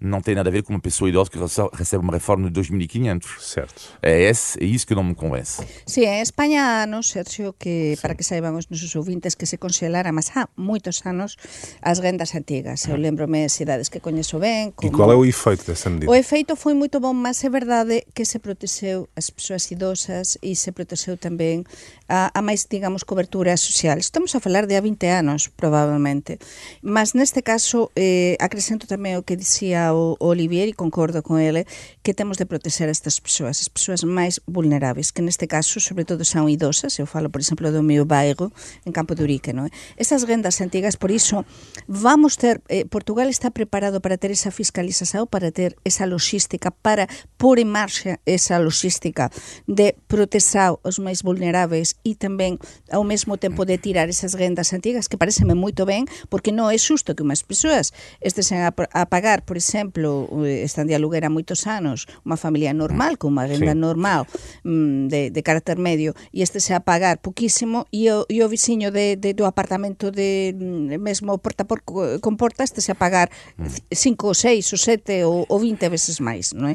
não 0.00 0.20
tem 0.20 0.34
nada 0.34 0.48
a 0.48 0.52
ver 0.52 0.62
com 0.62 0.72
uma 0.72 0.80
pessoa 0.80 1.08
idosa 1.08 1.30
que 1.30 1.38
recebe 1.72 2.02
uma 2.02 2.12
reforma 2.12 2.48
de 2.50 2.60
2.500. 2.60 3.40
Certo. 3.40 3.82
É, 4.00 4.22
esse, 4.22 4.62
é 4.62 4.64
isso 4.64 4.86
que 4.86 4.94
não 4.94 5.02
me 5.02 5.14
convence. 5.14 5.66
Sim, 5.86 6.04
em 6.04 6.20
Espanha 6.20 6.62
há 6.62 6.82
anos, 6.84 7.10
Sergio, 7.10 7.52
que 7.58 7.94
Sim. 7.96 8.02
para 8.02 8.14
que 8.14 8.22
saibam 8.22 8.56
os 8.56 8.68
nossos 8.68 8.94
ouvintes 8.94 9.34
que 9.34 9.44
se 9.46 9.56
congelaram, 9.58 10.12
mas 10.12 10.30
há 10.36 10.48
muitos 10.56 11.04
anos, 11.04 11.36
as 11.82 11.98
rendas 11.98 12.34
antigas. 12.34 12.86
Eu 12.86 12.96
lembro-me 12.96 13.46
de 13.46 13.52
cidades 13.52 13.88
que 13.88 13.98
conheço 13.98 14.38
bem. 14.38 14.70
Como... 14.70 14.92
E 14.92 14.94
qual 14.94 15.10
é 15.10 15.16
o 15.16 15.24
efeito 15.24 15.66
dessa 15.66 15.90
medida? 15.90 16.10
O 16.10 16.14
efeito 16.14 16.54
foi 16.54 16.74
muito 16.74 17.00
bom, 17.00 17.12
mas 17.12 17.42
é 17.42 17.50
verdade 17.50 18.06
que 18.14 18.24
se 18.24 18.38
protegeu 18.38 19.08
as 19.16 19.30
pessoas 19.30 19.68
idosas 19.70 20.38
e 20.42 20.54
se 20.54 20.70
protegeu 20.70 21.16
também 21.16 21.64
a, 22.08 22.30
a 22.32 22.40
máis, 22.42 22.66
digamos, 22.70 23.02
coberturas 23.02 23.60
sociais. 23.60 24.04
Estamos 24.04 24.34
a 24.34 24.40
falar 24.40 24.66
de 24.66 24.76
há 24.76 24.80
20 24.80 25.06
anos, 25.06 25.48
probablemente. 25.48 26.38
Mas 26.82 27.14
neste 27.14 27.42
caso, 27.42 27.90
eh, 27.96 28.36
acrescento 28.38 28.86
tamén 28.86 29.18
o 29.18 29.26
que 29.26 29.34
dicía 29.34 29.87
o, 29.94 30.16
Olivier 30.20 30.68
e 30.68 30.74
concordo 30.74 31.22
con 31.22 31.38
ele 31.38 31.66
que 32.02 32.14
temos 32.14 32.36
de 32.36 32.46
proteger 32.46 32.88
estas 32.88 33.20
persoas, 33.20 33.60
as 33.60 33.68
persoas 33.68 34.04
máis 34.04 34.40
vulneráveis, 34.48 35.12
que 35.12 35.22
neste 35.22 35.46
caso, 35.46 35.80
sobre 35.80 36.04
todo, 36.04 36.24
son 36.24 36.48
idosas. 36.48 36.98
Eu 36.98 37.06
falo, 37.06 37.30
por 37.30 37.40
exemplo, 37.40 37.70
do 37.70 37.82
meu 37.82 38.04
bairro 38.04 38.50
en 38.84 38.92
Campo 38.92 39.14
de 39.14 39.22
Urique, 39.22 39.52
non 39.52 39.68
é? 39.68 39.70
Estas 39.96 40.26
rendas 40.26 40.58
antigas, 40.58 40.98
por 40.98 41.12
iso, 41.12 41.46
vamos 41.86 42.36
ter, 42.36 42.60
eh, 42.68 42.84
Portugal 42.84 43.28
está 43.28 43.50
preparado 43.54 44.00
para 44.02 44.18
ter 44.18 44.32
esa 44.34 44.50
fiscalización, 44.50 45.30
para 45.30 45.52
ter 45.52 45.76
esa 45.84 46.04
logística, 46.04 46.70
para 46.70 47.06
pôr 47.38 47.62
en 47.62 47.70
marcha 47.70 48.18
esa 48.26 48.58
logística 48.58 49.30
de 49.68 49.94
proteger 50.08 50.74
os 50.82 50.98
máis 50.98 51.22
vulneráveis 51.22 51.94
e 52.02 52.18
tamén, 52.18 52.58
ao 52.90 53.04
mesmo 53.04 53.36
tempo, 53.38 53.62
de 53.68 53.78
tirar 53.78 54.08
esas 54.08 54.34
rendas 54.34 54.72
antigas, 54.72 55.06
que 55.06 55.20
pareceme 55.20 55.54
moito 55.54 55.86
ben, 55.86 56.08
porque 56.32 56.50
non 56.50 56.72
é 56.72 56.78
xusto 56.80 57.14
que 57.14 57.22
unhas 57.22 57.44
persoas 57.44 57.94
estesen 58.18 58.64
a, 58.64 58.74
a 58.74 59.02
pagar, 59.06 59.44
por 59.46 59.54
exemplo, 59.54 59.77
exemplo, 59.78 60.28
eh, 60.44 60.66
de 60.66 60.94
aluguer 60.94 61.24
a 61.24 61.30
moitos 61.30 61.66
anos, 61.70 62.10
unha 62.26 62.34
familia 62.34 62.74
normal, 62.74 63.14
con 63.14 63.38
unha 63.38 63.46
renda 63.46 63.74
sí. 63.74 63.78
normal, 63.78 64.26
mm, 64.66 65.06
de, 65.06 65.20
de 65.30 65.40
carácter 65.46 65.78
medio, 65.78 66.18
e 66.34 66.42
este 66.42 66.58
se 66.58 66.74
a 66.74 66.82
pagar 66.82 67.22
poquísimo, 67.22 67.86
e 67.94 68.10
o, 68.10 68.26
e 68.26 68.42
o 68.42 68.50
vixiño 68.50 68.90
de, 68.90 69.14
de, 69.14 69.38
do 69.38 69.46
apartamento 69.46 70.10
de 70.10 70.50
mm, 70.50 70.98
mesmo 70.98 71.38
porta 71.38 71.62
por, 71.62 71.86
con 71.86 72.34
porta, 72.34 72.66
este 72.66 72.82
se 72.82 72.90
a 72.90 72.98
pagar 72.98 73.30
mm. 73.54 73.94
5 73.94 74.26
ou 74.26 74.34
6 74.34 74.74
ou 74.74 74.78
7 74.78 75.22
ou, 75.22 75.46
ou 75.46 75.58
20 75.62 75.86
veces 75.86 76.18
máis, 76.18 76.50
non 76.50 76.74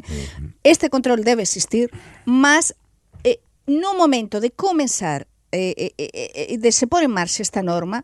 Este 0.64 0.88
control 0.88 1.20
debe 1.20 1.44
existir, 1.44 1.92
mas 2.24 2.72
eh, 3.20 3.44
no 3.68 3.92
momento 3.92 4.40
de 4.40 4.48
comenzar 4.48 5.28
eh, 5.52 5.76
eh, 5.76 5.92
eh, 5.98 6.56
eh 6.56 6.58
de 6.58 6.70
se 6.72 6.88
pôr 6.88 7.04
en 7.04 7.12
marcha 7.12 7.44
esta 7.44 7.60
norma, 7.60 8.02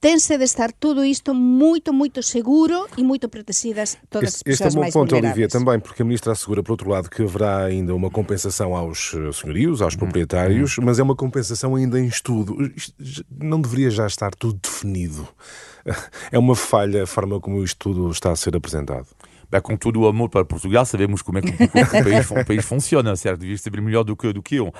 tense 0.00 0.38
de 0.38 0.44
estar 0.44 0.72
tudo 0.72 1.04
isto 1.04 1.34
moito, 1.34 1.92
moito 1.92 2.22
seguro 2.22 2.86
e 2.96 3.02
muito 3.02 3.28
protegidas 3.28 3.98
todas 4.08 4.36
as 4.36 4.42
pessoas 4.42 4.74
mais 4.74 4.94
vulneráveis. 4.94 5.46
Este 5.46 5.56
é 5.56 5.60
um 5.60 5.64
bom 5.64 5.70
ponto, 5.70 5.76
Olivia, 5.76 5.76
também, 5.76 5.80
porque 5.80 6.02
a 6.02 6.04
Ministra 6.04 6.32
assegura, 6.32 6.62
por 6.62 6.72
outro 6.72 6.88
lado, 6.88 7.10
que 7.10 7.22
haverá 7.22 7.64
ainda 7.64 7.94
uma 7.94 8.10
compensação 8.10 8.74
aos 8.74 9.12
eh, 9.14 9.32
senhorios, 9.32 9.82
aos 9.82 9.94
uhum. 9.94 10.00
proprietários, 10.00 10.78
uhum. 10.78 10.84
mas 10.86 10.98
é 10.98 11.02
uma 11.02 11.14
compensação 11.14 11.76
ainda 11.76 12.00
em 12.00 12.06
estudo. 12.06 12.56
Não 13.38 13.60
deveria 13.60 13.90
já 13.90 14.06
estar 14.06 14.34
tudo 14.34 14.58
definido? 14.62 15.28
É 16.30 16.38
uma 16.38 16.54
falha 16.54 17.04
a 17.04 17.06
forma 17.06 17.40
como 17.40 17.56
o 17.56 17.64
estudo 17.64 18.10
está 18.10 18.30
a 18.30 18.36
ser 18.36 18.54
apresentado? 18.54 19.06
Bah, 19.50 19.60
com 19.60 19.76
todo 19.76 20.00
o 20.00 20.06
amor 20.06 20.28
para 20.28 20.44
Portugal, 20.44 20.84
sabemos 20.86 21.22
como 21.22 21.38
é 21.38 21.42
que 21.42 21.48
o, 21.50 21.68
país, 21.68 22.30
o 22.30 22.44
país, 22.46 22.64
funciona, 22.64 23.16
certo? 23.16 23.40
Devias 23.40 23.60
saber 23.60 23.80
melhor 23.80 24.04
do 24.04 24.16
que, 24.16 24.32
do 24.32 24.42
que 24.42 24.56
eu. 24.56 24.68
Uh, 24.68 24.72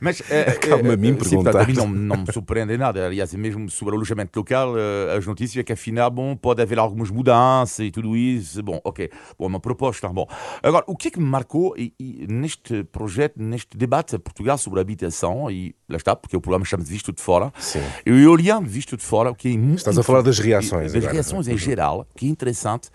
mas, 0.00 0.20
uh, 0.20 0.24
Calma, 0.60 0.94
a 0.94 0.96
mim 0.96 1.14
perguntar. 1.14 1.56
a 1.56 1.66
mim 1.66 1.74
não, 1.74 1.86
não 1.86 2.16
me 2.18 2.32
surpreende 2.32 2.76
nada. 2.78 3.06
Aliás, 3.06 3.34
mesmo 3.34 3.70
sobre 3.70 3.94
o 3.94 3.96
alojamento 3.96 4.38
local, 4.38 4.72
uh, 4.72 5.16
as 5.16 5.26
notícias 5.26 5.60
é 5.60 5.64
que 5.64 5.72
afinal, 5.72 6.10
bom, 6.10 6.34
pode 6.34 6.62
haver 6.62 6.78
algumas 6.78 7.10
mudanças 7.10 7.80
e 7.80 7.90
tudo 7.90 8.16
isso. 8.16 8.62
Bom, 8.62 8.80
ok. 8.82 9.10
Bom, 9.38 9.46
uma 9.46 9.60
proposta. 9.60 10.08
Bom, 10.08 10.26
agora, 10.62 10.84
o 10.86 10.96
que 10.96 11.08
é 11.08 11.10
que 11.10 11.20
me 11.20 11.26
marcou 11.26 11.74
e, 11.76 11.92
e, 12.00 12.26
neste 12.28 12.84
projeto, 12.84 13.34
neste 13.36 13.76
debate 13.76 14.16
a 14.16 14.18
Portugal 14.18 14.56
sobre 14.56 14.80
a 14.80 14.82
habitação, 14.82 15.50
e 15.50 15.75
lá 15.88 15.96
está, 15.96 16.16
porque 16.16 16.36
o 16.36 16.40
programa 16.40 16.64
chama-se 16.64 16.90
Visto 16.90 17.12
de 17.12 17.20
Fora, 17.20 17.52
Sim. 17.58 17.80
eu 18.04 18.30
olhando 18.30 18.68
Visto 18.68 18.96
de 18.96 19.04
Fora, 19.04 19.30
o 19.30 19.34
que 19.34 19.48
é 19.48 19.56
muito. 19.56 19.78
Estás 19.78 19.96
a 19.96 20.02
falar 20.02 20.22
das 20.22 20.38
reações. 20.38 20.92
Das 20.92 21.02
agora, 21.02 21.12
reações 21.12 21.46
em 21.46 21.56
geral, 21.56 22.06
que 22.16 22.26
é 22.26 22.28
interessante, 22.28 22.88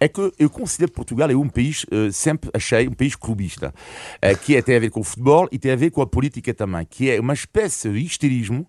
é 0.00 0.08
que 0.08 0.32
eu 0.38 0.50
considero 0.50 0.90
que 0.90 0.96
Portugal 0.96 1.30
é 1.30 1.36
um 1.36 1.48
país, 1.48 1.84
uh, 1.84 2.12
sempre 2.12 2.50
achei, 2.52 2.88
um 2.88 2.92
país 2.92 3.14
clubista, 3.14 3.72
uh, 4.16 4.38
que 4.38 4.56
é, 4.56 4.62
tem 4.62 4.76
a 4.76 4.80
ver 4.80 4.90
com 4.90 5.00
o 5.00 5.04
futebol 5.04 5.48
e 5.52 5.58
tem 5.58 5.72
a 5.72 5.76
ver 5.76 5.90
com 5.90 6.02
a 6.02 6.06
política 6.06 6.52
também, 6.52 6.84
que 6.84 7.10
é 7.10 7.20
uma 7.20 7.34
espécie 7.34 7.90
de 7.90 7.98
histerismo 7.98 8.66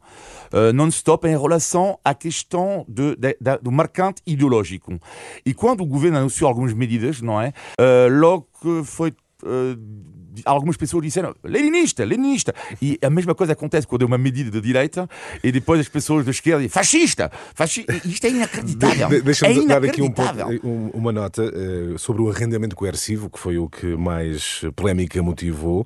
uh, 0.53 0.71
non-stop 0.71 1.27
em 1.27 1.37
relação 1.37 1.97
à 2.03 2.13
questão 2.13 2.85
de, 2.87 3.15
de, 3.15 3.37
de, 3.41 3.57
do 3.61 3.71
marcante 3.71 4.21
ideológico. 4.27 4.99
E 5.43 5.53
quando 5.53 5.81
o 5.81 5.85
governo 5.85 6.19
anunciou 6.19 6.47
algumas 6.47 6.73
medidas, 6.73 7.21
não 7.21 7.41
é? 7.41 7.53
logo 8.09 8.47
foi 8.83 9.13
algumas 10.43 10.77
pessoas 10.77 11.03
disseram 11.03 11.35
leninista, 11.43 12.03
leninista. 12.03 12.53
E 12.81 12.97
a 13.01 13.09
mesma 13.09 13.35
coisa 13.35 13.53
acontece 13.53 13.87
quando 13.87 14.03
é 14.03 14.05
uma 14.05 14.17
medida 14.17 14.51
de 14.51 14.61
direita 14.61 15.07
e 15.43 15.51
depois 15.51 15.79
as 15.79 15.87
pessoas 15.87 16.25
da 16.25 16.31
esquerda 16.31 16.61
dizem 16.61 16.69
fascista. 16.69 17.31
fascista. 17.53 17.93
Isto 18.05 18.27
é 18.27 18.29
inacreditável. 18.29 19.09
De, 19.09 19.21
Deixa-me 19.21 19.63
é 19.63 19.67
dar 19.67 19.83
aqui 19.83 20.01
um 20.01 20.11
pouco, 20.11 20.31
uma 20.93 21.11
nota 21.11 21.43
uh, 21.43 21.97
sobre 21.99 22.21
o 22.21 22.29
arrendamento 22.29 22.75
coercivo, 22.75 23.29
que 23.29 23.39
foi 23.39 23.57
o 23.57 23.69
que 23.69 23.95
mais 23.95 24.61
polémica 24.75 25.21
motivou. 25.21 25.81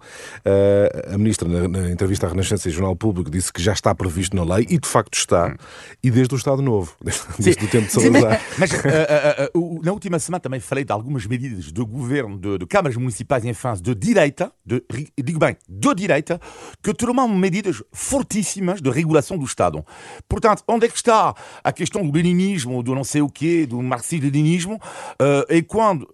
Uh, 0.46 1.14
a 1.14 1.18
ministra, 1.18 1.48
na, 1.48 1.68
na, 1.68 1.92
entrevista 1.92 2.28
à 2.28 2.30
Renascença 2.30 2.70
e 2.70 2.72
Jornal 2.72 2.96
Público, 2.96 3.30
disse 3.30 3.52
que 3.52 3.62
já 3.62 3.74
está 3.74 3.94
previsto 3.94 4.36
na 4.36 4.44
lei 4.56 4.68
e 4.70 4.78
de 4.78 4.88
facto 4.88 5.18
está, 5.18 5.56
e 6.04 6.10
desde 6.10 6.34
o 6.34 6.38
Estado 6.38 6.62
Novo, 6.62 6.94
desde, 7.40 7.66
o 7.66 7.68
tempo 7.68 7.88
de 7.88 7.94
Salazar. 7.94 8.42
Mas 8.58 8.72
uh, 8.72 9.82
na 9.84 9.92
última 9.92 10.20
semana 10.20 10.40
também 10.40 10.60
falei 10.60 10.84
de 10.84 10.92
algumas 10.92 11.26
medidas 11.26 11.72
do 11.72 11.86
governo, 11.86 12.38
de, 12.38 12.60
de 12.60 12.66
câmaras 12.66 12.96
municipais 12.96 13.44
em 13.46 13.54
France 13.54 13.82
de 13.82 13.94
direita 13.96 14.39
direita, 14.40 14.54
de, 14.66 14.84
digo 15.18 15.40
bem, 15.40 15.58
de 15.68 15.96
direita, 15.96 16.40
que 16.82 16.94
tomam 16.94 17.28
medidas 17.28 17.82
fortíssimas 17.92 18.82
de 18.82 18.90
regulação 18.90 19.38
do 19.38 19.46
Estado. 19.46 19.86
Portanto, 20.28 20.64
onde 20.68 20.86
é 20.86 20.90
que 20.90 20.96
está 20.96 21.36
a 21.64 21.72
questão 21.72 22.08
do 22.08 22.16
leninismo, 22.16 22.82
do 22.82 22.96
não 22.96 23.04
sei 23.04 23.22
o 23.22 23.30
quê, 23.30 23.66
do 23.66 23.82
marxismo-leninismo, 23.82 24.76
uh, 24.76 25.54
e 25.54 25.62
quando 25.62 26.14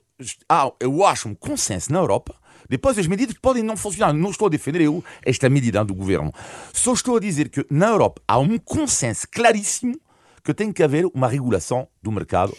há, 0.49 0.71
eu 0.79 1.05
acho, 1.05 1.29
um 1.29 1.35
consenso 1.35 1.91
na 1.91 1.99
Europa, 1.99 2.35
depois 2.67 2.97
as 2.97 3.05
medidas 3.05 3.35
podem 3.39 3.61
não 3.61 3.77
funcionar. 3.77 4.13
Não 4.13 4.31
estou 4.31 4.47
a 4.47 4.49
defender 4.49 4.81
eu 4.81 5.03
esta 5.23 5.49
medida 5.49 5.83
do 5.85 5.93
governo. 5.93 6.33
Só 6.73 6.93
estou 6.93 7.17
a 7.17 7.19
dizer 7.19 7.49
que 7.49 7.65
na 7.69 7.89
Europa 7.89 8.21
há 8.27 8.39
um 8.39 8.57
consenso 8.57 9.27
claríssimo 9.29 9.99
que 10.43 10.53
tem 10.53 10.71
que 10.71 10.83
haver 10.83 11.05
uma 11.13 11.27
regulação 11.27 11.87
do 12.01 12.11
mercado. 12.11 12.55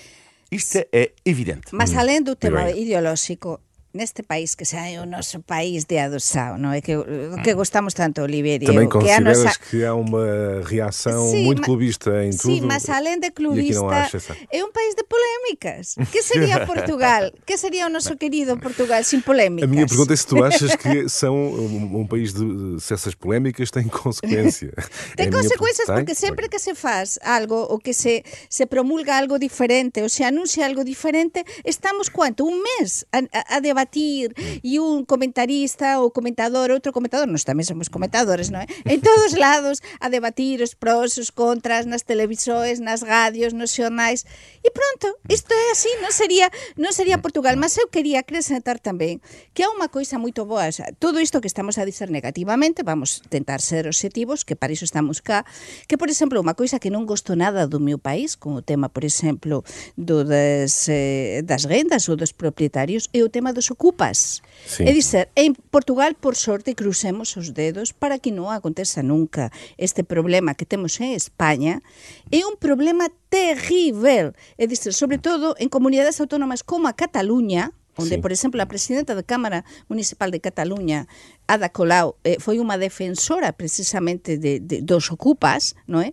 Isto 0.50 0.84
é 0.92 1.12
evidente. 1.24 1.68
Mas 1.72 1.94
além 1.96 2.22
do 2.22 2.36
tema 2.36 2.70
ideológico, 2.70 3.60
neste 3.94 4.22
país 4.22 4.54
que 4.54 4.64
xa 4.64 4.88
é 4.88 5.00
o 5.00 5.06
noso 5.06 5.40
país 5.40 5.84
de 5.88 5.98
adoção, 5.98 6.58
non 6.60 6.76
é 6.76 6.84
que 6.84 6.94
que 7.42 7.52
gostamos 7.56 7.94
tanto 7.96 8.22
Oliveira 8.22 8.66
Também 8.66 8.88
que 8.88 9.10
a 9.10 9.20
nosa... 9.20 9.56
que 9.70 9.84
há 9.84 9.94
uma 9.94 10.60
reação 10.62 11.30
sí, 11.30 11.44
muito 11.44 11.62
clubista 11.62 12.10
em 12.24 12.30
tudo. 12.30 12.52
Sí, 12.52 12.60
mas 12.60 12.88
além 12.88 13.18
de 13.18 13.32
clubista, 13.32 14.08
é 14.52 14.60
un 14.60 14.70
país 14.70 14.94
de 14.94 15.04
polémicas. 15.04 15.96
Que 16.12 16.22
sería 16.22 16.66
Portugal? 16.66 17.32
que 17.46 17.56
sería 17.56 17.86
o 17.86 17.90
noso 17.90 18.16
querido 18.16 18.60
Portugal 18.60 19.02
sin 19.04 19.22
polémicas? 19.22 19.68
A 19.68 19.72
minha 19.72 19.86
pergunta 19.86 20.12
é 20.12 20.16
se 20.16 20.26
tu 20.26 20.44
achas 20.44 20.76
que 20.76 21.08
são 21.08 21.34
um, 21.34 22.04
um 22.04 22.06
país 22.06 22.32
de 22.36 22.80
se 22.80 22.92
essas 22.92 23.14
polémicas 23.14 23.70
têm 23.70 23.88
consequência. 23.88 24.72
Tem 25.16 25.28
é 25.28 25.30
consequências 25.30 25.88
porque 25.88 26.14
sempre 26.14 26.48
que 26.48 26.58
se 26.58 26.74
faz 26.74 27.18
algo 27.22 27.66
ou 27.72 27.78
que 27.78 27.94
se, 27.94 28.22
se 28.50 28.66
promulga 28.66 29.16
algo 29.16 29.38
diferente 29.38 30.02
ou 30.02 30.08
se 30.08 30.22
anuncia 30.22 30.66
algo 30.66 30.84
diferente, 30.84 31.44
estamos 31.64 32.08
quanto? 32.08 32.44
Un 32.44 32.60
mes 32.62 33.06
a, 33.12 33.18
a, 33.32 33.56
a 33.56 33.60
debatir 33.60 33.85
debatir 33.86 34.34
e 34.62 34.78
un 34.80 35.04
comentarista 35.04 36.00
ou 36.00 36.10
comentador, 36.10 36.70
outro 36.70 36.92
comentador, 36.92 37.30
nós 37.30 37.46
tamén 37.46 37.62
somos 37.62 37.86
comentadores, 37.86 38.50
non 38.50 38.66
é? 38.66 38.66
En 38.84 38.98
todos 38.98 39.38
lados 39.38 39.78
a 40.02 40.10
debatir 40.10 40.60
os 40.60 40.74
pros, 40.74 41.14
os 41.22 41.30
contras 41.30 41.86
nas 41.86 42.02
televisores, 42.02 42.82
nas 42.82 43.06
radios, 43.06 43.54
nos 43.54 43.70
xornais. 43.70 44.26
E 44.66 44.68
pronto, 44.74 45.14
isto 45.30 45.54
é 45.54 45.70
así, 45.70 45.90
non 46.02 46.10
sería 46.10 46.50
non 46.74 46.90
sería 46.90 47.22
Portugal, 47.22 47.54
mas 47.54 47.78
eu 47.78 47.86
quería 47.86 48.26
acrescentar 48.26 48.82
tamén 48.82 49.22
que 49.54 49.62
é 49.62 49.68
unha 49.70 49.86
coisa 49.86 50.18
moito 50.18 50.42
boa, 50.44 50.66
xa, 50.68 50.90
todo 50.98 51.22
isto 51.22 51.38
que 51.38 51.48
estamos 51.48 51.78
a 51.78 51.86
dizer 51.86 52.10
negativamente, 52.10 52.82
vamos 52.82 53.22
tentar 53.30 53.62
ser 53.62 53.86
objetivos, 53.86 54.42
que 54.42 54.58
para 54.58 54.74
iso 54.74 54.84
estamos 54.84 55.22
cá, 55.22 55.46
que 55.86 55.94
por 55.94 56.10
exemplo, 56.10 56.42
unha 56.42 56.58
coisa 56.58 56.82
que 56.82 56.90
non 56.90 57.06
gosto 57.06 57.38
nada 57.38 57.70
do 57.70 57.78
meu 57.78 58.02
país, 58.02 58.34
con 58.34 58.58
o 58.58 58.62
tema, 58.62 58.90
por 58.90 59.06
exemplo, 59.06 59.62
do 59.94 60.26
das, 60.26 60.90
eh, 60.90 61.40
das 61.46 61.64
rendas 61.64 62.08
ou 62.10 62.16
dos 62.18 62.34
propietarios, 62.34 63.08
é 63.12 63.22
o 63.22 63.30
tema 63.30 63.52
dos 63.52 63.65
ocupas. 63.70 64.42
Sí. 64.66 64.84
É 64.84 64.92
dizer, 64.92 65.30
en 65.34 65.54
Portugal, 65.54 66.14
por 66.18 66.34
sorte, 66.34 66.74
crucemos 66.74 67.36
os 67.36 67.54
dedos 67.54 67.92
para 67.92 68.18
que 68.18 68.34
non 68.34 68.50
aconteza 68.50 69.02
nunca. 69.02 69.54
Este 69.78 70.02
problema 70.02 70.58
que 70.58 70.66
temos 70.66 70.98
en 70.98 71.14
España 71.14 71.82
é 72.30 72.42
un 72.42 72.58
problema 72.58 73.06
terrível. 73.30 74.34
É 74.58 74.64
dizer, 74.66 74.92
sobre 74.94 75.18
todo 75.18 75.54
en 75.58 75.70
comunidades 75.70 76.18
autónomas 76.18 76.66
como 76.66 76.88
a 76.88 76.96
Cataluña, 76.96 77.70
onde, 77.96 78.16
sí. 78.16 78.20
por 78.20 78.32
exemplo, 78.32 78.60
a 78.60 78.68
presidenta 78.68 79.16
da 79.16 79.24
Cámara 79.24 79.64
Municipal 79.88 80.30
de 80.30 80.40
Cataluña, 80.40 81.08
Ada 81.48 81.72
Colau, 81.72 82.20
eh, 82.24 82.36
foi 82.38 82.60
unha 82.60 82.76
defensora 82.76 83.56
precisamente 83.56 84.36
de, 84.36 84.60
de, 84.60 84.84
dos 84.84 85.08
ocupas, 85.08 85.74
non 85.88 86.04
é? 86.04 86.12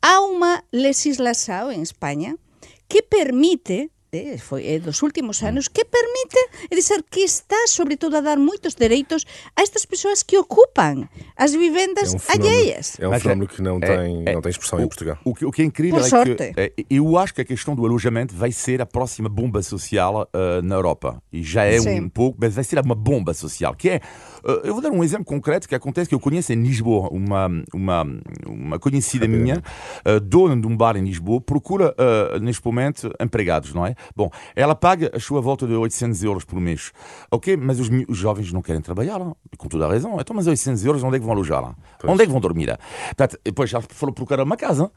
Há 0.00 0.22
unha 0.22 0.62
legislación 0.70 1.74
en 1.74 1.82
España 1.82 2.38
que 2.86 3.02
permite 3.02 3.90
eh, 4.16 4.38
foi 4.38 4.66
é 4.66 4.78
dos 4.78 5.02
últimos 5.02 5.42
anos 5.42 5.68
que 5.68 5.84
permite, 5.84 6.38
é 6.70 6.74
dizer, 6.74 7.04
que 7.10 7.20
está 7.20 7.66
sobre 7.66 7.96
todo 7.96 8.16
a 8.16 8.20
dar 8.20 8.38
moitos 8.38 8.74
dereitos 8.74 9.24
a 9.54 9.62
estas 9.62 9.84
persoas 9.84 10.22
que 10.22 10.38
ocupan 10.38 11.08
as 11.36 11.52
vivendas 11.52 12.14
é 12.14 12.16
um 12.16 12.20
alheias. 12.40 12.96
É 12.98 13.08
um 13.08 13.20
fenómeno 13.20 13.48
que 13.48 13.62
não 13.62 13.78
tem, 13.80 14.24
é, 14.26 14.34
não 14.34 14.40
tem 14.40 14.50
expressão 14.50 14.78
o, 14.78 14.82
em 14.82 14.88
Portugal. 14.88 15.18
O, 15.24 15.30
o, 15.30 15.52
que 15.52 15.62
é 15.62 15.64
incrível 15.64 15.98
Por 15.98 16.06
é 16.06 16.08
sorte. 16.08 16.34
que 16.34 16.52
é, 16.56 16.72
eu 16.88 17.18
acho 17.18 17.34
que 17.34 17.42
a 17.42 17.44
questão 17.44 17.74
do 17.74 17.84
alojamento 17.84 18.34
vai 18.34 18.52
ser 18.52 18.80
a 18.80 18.86
próxima 18.86 19.28
bomba 19.28 19.62
social 19.62 20.28
uh, 20.32 20.62
na 20.62 20.74
Europa. 20.74 21.22
E 21.32 21.42
já 21.42 21.64
é 21.64 21.78
Sim. 21.78 22.00
um 22.00 22.08
pouco, 22.08 22.38
mas 22.40 22.54
vai 22.54 22.64
ser 22.64 22.78
uma 22.78 22.94
bomba 22.94 23.34
social, 23.34 23.74
que 23.74 23.90
é 23.90 24.00
Uh, 24.46 24.60
eu 24.62 24.72
vou 24.74 24.80
dar 24.80 24.92
um 24.92 25.02
exemplo 25.02 25.24
concreto 25.24 25.68
que 25.68 25.74
acontece 25.74 26.08
que 26.08 26.14
eu 26.14 26.20
conheço 26.20 26.52
em 26.52 26.62
Lisboa. 26.62 27.08
Uma, 27.10 27.48
uma, 27.74 28.06
uma 28.46 28.78
conhecida 28.78 29.26
minha, 29.26 29.60
uh, 30.06 30.20
dona 30.20 30.56
de 30.56 30.68
um 30.68 30.76
bar 30.76 30.96
em 30.96 31.02
Lisboa, 31.02 31.40
procura 31.40 31.92
uh, 31.92 32.38
neste 32.38 32.64
momento 32.64 33.12
empregados, 33.20 33.74
não 33.74 33.84
é? 33.84 33.96
Bom, 34.14 34.30
ela 34.54 34.74
paga 34.74 35.10
a 35.14 35.20
sua 35.20 35.40
volta 35.40 35.66
de 35.66 35.74
800 35.74 36.22
euros 36.22 36.44
por 36.44 36.60
mês. 36.60 36.92
Ok, 37.30 37.56
mas 37.56 37.80
os, 37.80 37.88
os 38.08 38.16
jovens 38.16 38.52
não 38.52 38.62
querem 38.62 38.80
trabalhar, 38.80 39.18
não? 39.18 39.36
com 39.56 39.68
toda 39.68 39.86
a 39.86 39.88
razão. 39.88 40.16
Então, 40.20 40.36
mas 40.36 40.46
800 40.46 40.84
euros, 40.84 41.02
onde 41.02 41.16
é 41.16 41.18
que 41.18 41.24
vão 41.24 41.34
alojar? 41.34 41.74
Pois. 41.98 42.12
Onde 42.12 42.22
é 42.22 42.26
que 42.26 42.32
vão 42.32 42.40
dormir? 42.40 42.76
Portanto, 43.06 43.38
depois 43.44 43.72
ela 43.72 43.82
falou 43.88 44.14
procurar 44.14 44.42
uma 44.42 44.56
casa. 44.56 44.90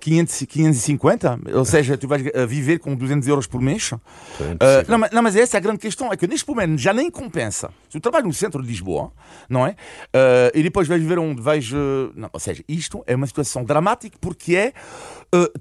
500, 0.00 0.46
550, 0.46 1.40
ou 1.54 1.64
seja, 1.64 1.98
tu 1.98 2.06
vais 2.06 2.24
eh, 2.24 2.46
viver 2.46 2.78
com 2.78 2.94
200 2.94 3.26
euros 3.26 3.46
por 3.46 3.60
mês. 3.60 3.90
Uh, 3.92 3.98
não, 4.86 4.98
mas, 4.98 5.10
não, 5.10 5.22
mas 5.22 5.36
essa 5.36 5.56
é 5.56 5.58
a 5.58 5.60
grande 5.60 5.78
questão, 5.78 6.12
é 6.12 6.16
que 6.16 6.26
neste 6.26 6.48
momento 6.48 6.78
já 6.78 6.92
nem 6.92 7.10
compensa. 7.10 7.70
Se 7.88 7.98
tu 7.98 8.00
trabalhas 8.00 8.26
no 8.26 8.32
centro 8.32 8.62
de 8.62 8.68
Lisboa, 8.68 9.12
não 9.48 9.66
é? 9.66 9.70
Uh, 9.70 10.54
e 10.54 10.62
depois 10.62 10.86
vais 10.86 11.00
viver 11.00 11.18
onde 11.18 11.42
vais... 11.42 11.70
Uh, 11.72 12.12
não, 12.14 12.30
ou 12.32 12.40
seja, 12.40 12.62
isto 12.68 13.02
é 13.06 13.16
uma 13.16 13.26
situação 13.26 13.64
dramática 13.64 14.16
porque 14.20 14.54
é 14.54 14.72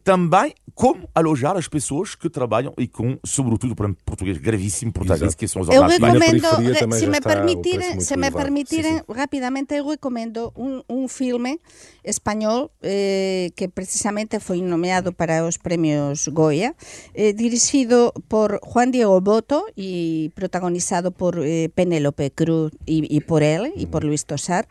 também 0.03 0.53
como 0.73 1.07
alojar 1.13 1.55
as 1.57 1.67
pessoas 1.67 2.15
que 2.15 2.29
trabalham 2.29 2.73
e 2.77 2.87
com, 2.87 3.17
sobretudo, 3.23 3.75
para 3.75 3.93
português 4.05 4.37
gravíssimo, 4.37 4.91
português, 4.91 5.35
que 5.35 5.47
são 5.47 5.61
os 5.61 5.69
Eu 5.69 5.83
recomendo, 5.83 6.93
se 6.93 7.07
me 7.07 7.21
permitirem, 7.21 7.99
se 7.99 8.17
me 8.17 8.31
permitirem, 8.31 8.97
sim, 8.97 9.03
sim. 9.07 9.13
rapidamente, 9.13 9.75
eu 9.75 9.87
recomendo 9.87 10.51
um, 10.55 10.81
um 10.89 11.07
filme 11.07 11.59
espanhol 12.03 12.71
eh, 12.81 13.51
que 13.55 13.67
precisamente 13.67 14.39
foi 14.39 14.61
nomeado 14.61 15.13
para 15.13 15.45
os 15.45 15.57
premios 15.57 16.27
Goya, 16.29 16.75
eh, 17.13 17.33
dirigido 17.33 18.13
por 18.27 18.59
Juan 18.63 18.91
Diego 18.91 19.21
Boto 19.21 19.65
e 19.77 20.31
protagonizado 20.35 21.11
por 21.11 21.37
eh, 21.39 21.69
Penélope 21.75 22.31
Cruz 22.31 22.71
e, 22.87 23.21
por 23.21 23.43
él, 23.43 23.71
e 23.75 23.85
por 23.85 24.03
Luis 24.03 24.23
Tosar, 24.23 24.67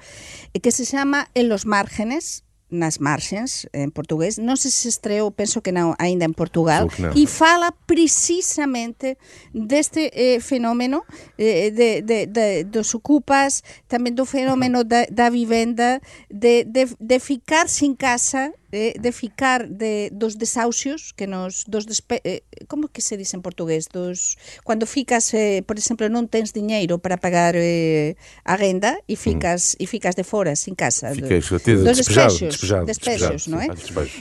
eh, 0.55 0.61
que 0.61 0.73
se 0.73 0.85
chama 0.85 1.29
En 1.35 1.49
los 1.49 1.67
márgenes, 1.67 2.45
nas 2.71 3.03
marxens, 3.03 3.67
en 3.75 3.91
portugués. 3.91 4.39
Non 4.39 4.55
se 4.55 4.71
se 4.71 4.89
estreou, 4.89 5.35
penso 5.35 5.61
que 5.61 5.75
non, 5.75 5.99
aínda 5.99 6.25
en 6.25 6.35
Portugal, 6.35 6.87
e 7.19 7.27
fala 7.27 7.75
precisamente 7.87 9.19
deste 9.51 10.11
eh, 10.15 10.39
fenómeno 10.39 11.03
eh, 11.37 11.75
de, 11.75 12.01
de, 12.03 12.31
de, 12.31 12.65
dos 12.65 12.95
ocupas, 12.95 13.67
tamén 13.91 14.15
do 14.15 14.25
fenómeno 14.25 14.87
da, 14.87 15.05
da 15.11 15.29
vivenda, 15.29 15.99
de, 16.31 16.63
de, 16.65 16.89
de 16.95 17.19
ficar 17.19 17.67
sin 17.67 17.99
casa 17.99 18.55
de 18.71 19.11
ficar 19.13 19.69
de, 19.69 20.11
dos 20.13 20.39
desahucios 20.39 21.13
que 21.13 21.27
nos 21.27 21.65
dos 21.67 21.87
despe, 21.87 22.21
eh, 22.25 22.43
como 22.69 22.89
que 22.89 23.03
se 23.03 23.17
dice 23.17 23.37
en 23.37 23.43
portugués 23.43 23.89
dos 23.91 24.39
cando 24.67 24.87
ficas 24.87 25.35
eh, 25.35 25.63
por 25.67 25.77
exemplo 25.77 26.07
non 26.09 26.31
tens 26.31 26.55
diñeiro 26.55 27.03
para 27.03 27.19
pagar 27.19 27.59
eh, 27.59 28.15
a 28.47 28.55
renda 28.55 28.99
e 29.11 29.19
ficas 29.19 29.75
mm. 29.75 29.83
e 29.83 29.85
ficas 29.91 30.15
de 30.15 30.25
fora 30.25 30.55
sin 30.55 30.79
casa 30.79 31.11
Ficas, 31.11 31.51
do, 31.51 31.59
dos 31.59 31.99
despexos 31.99 32.55
despejado, 32.55 32.87
despexos, 32.87 33.49
non 33.51 33.61
é? 33.61 33.69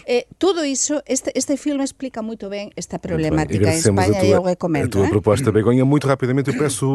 Eh, 0.05 0.25
todo 0.37 0.65
iso 0.65 1.01
este, 1.05 1.31
este 1.35 1.57
filme 1.57 1.83
explica 1.83 2.21
moito 2.21 2.49
ben 2.49 2.71
esta 2.75 2.99
problemática 2.99 3.69
en 3.69 3.79
España 3.79 4.23
e 4.23 4.31
eu 4.31 4.43
recomendo. 4.43 4.87
A 4.87 4.89
tua 4.89 5.07
eh? 5.07 5.09
proposta, 5.09 5.51
Begonha, 5.51 5.85
muito 5.85 6.07
rapidamente, 6.07 6.49
eu 6.49 6.57
peço 6.57 6.85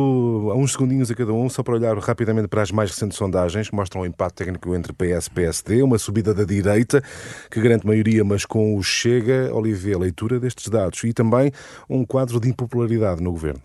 a 0.51 0.57
uns 0.57 0.73
segundinhos 0.73 1.11
a 1.11 1.15
cada 1.15 1.33
um 1.33 1.49
só 1.49 1.63
para 1.63 1.75
olhar 1.75 1.97
rapidamente 1.99 2.49
para 2.49 2.63
as 2.63 2.71
mais 2.71 2.91
recentes 2.91 3.19
sondagens 3.19 3.69
que 3.69 3.77
mostram 3.77 4.03
o 4.03 4.07
impacto 4.07 4.37
técnico 4.37 4.75
entre 4.75 4.93
PS 4.93 5.27
e 5.27 5.31
PSD, 5.31 5.83
uma 5.83 5.99
subida 5.99 6.35
da 6.35 6.45
direita 6.45 7.03
que 7.51 7.61
garante 7.61 7.87
maioria, 7.87 8.25
mas 8.25 8.45
com 8.45 8.77
o 8.77 8.83
Chega, 8.83 9.55
Olivier, 9.55 9.99
leitura 9.99 10.39
destes 10.41 10.69
dados 10.69 11.03
e 11.05 11.13
também 11.13 11.53
um 11.89 12.05
quadro 12.05 12.41
de 12.41 12.49
impopularidade 12.49 13.23
no 13.23 13.33
governo. 13.33 13.63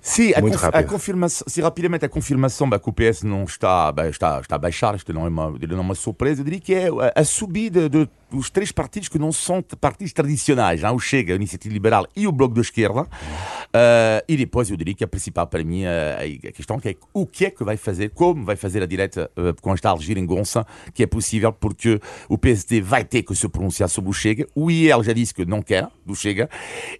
Sim, 0.00 0.32
a, 0.34 0.40
conf 0.40 0.64
a, 0.64 0.82
confirmação, 0.84 1.44
se 1.48 1.60
rapidamente 1.60 2.04
a 2.04 2.08
confirmação 2.08 2.70
que 2.70 2.88
o 2.88 2.92
PS 2.92 3.24
não 3.24 3.44
está, 3.44 3.92
está, 4.08 4.40
está 4.40 4.54
a 4.54 4.58
baixar, 4.58 4.94
isto 4.94 5.12
não 5.12 5.26
é 5.26 5.28
uma, 5.28 5.50
não 5.50 5.76
é 5.76 5.80
uma 5.80 5.94
surpresa, 5.94 6.40
eu 6.40 6.44
diria 6.44 6.60
que 6.60 6.72
é 6.72 6.88
a 7.14 7.24
subida 7.24 7.90
de, 7.90 8.08
dos 8.30 8.50
três 8.50 8.70
partidos 8.72 9.08
que 9.08 9.18
não 9.18 9.32
são 9.32 9.62
partidos 9.62 10.12
tradicionais, 10.12 10.82
não? 10.82 10.94
o 10.94 11.00
Chega, 11.00 11.32
a 11.32 11.36
Iniciativa 11.36 11.72
Liberal 11.72 12.06
e 12.14 12.26
o 12.26 12.32
Bloco 12.32 12.54
da 12.54 12.60
Esquerda. 12.60 13.02
Uh, 13.02 14.24
e 14.26 14.36
depois 14.36 14.70
eu 14.70 14.76
diria 14.76 14.94
que 14.94 15.04
a 15.04 15.08
principal 15.08 15.46
para 15.46 15.62
mim 15.62 15.84
a, 15.84 16.20
a 16.48 16.52
questão 16.52 16.80
é 16.84 16.94
o 17.12 17.26
que 17.26 17.46
é 17.46 17.50
que 17.50 17.62
vai 17.62 17.76
fazer, 17.76 18.10
como 18.10 18.44
vai 18.44 18.56
fazer 18.56 18.82
a 18.82 18.86
direita 18.86 19.30
uh, 19.36 19.60
com 19.60 19.72
esta 19.72 19.94
geringonça, 19.96 20.66
que 20.94 21.02
é 21.02 21.06
possível 21.06 21.52
porque 21.52 22.00
o 22.28 22.38
PSD 22.38 22.80
vai 22.80 23.04
ter 23.04 23.22
que 23.22 23.34
se 23.34 23.48
pronunciar 23.48 23.88
sobre 23.88 24.10
o 24.10 24.12
Chega, 24.12 24.46
o 24.54 24.70
IEL 24.70 25.02
já 25.02 25.12
disse 25.12 25.34
que 25.34 25.44
não 25.44 25.60
quer 25.60 25.88
do 26.04 26.14
Chega, 26.14 26.48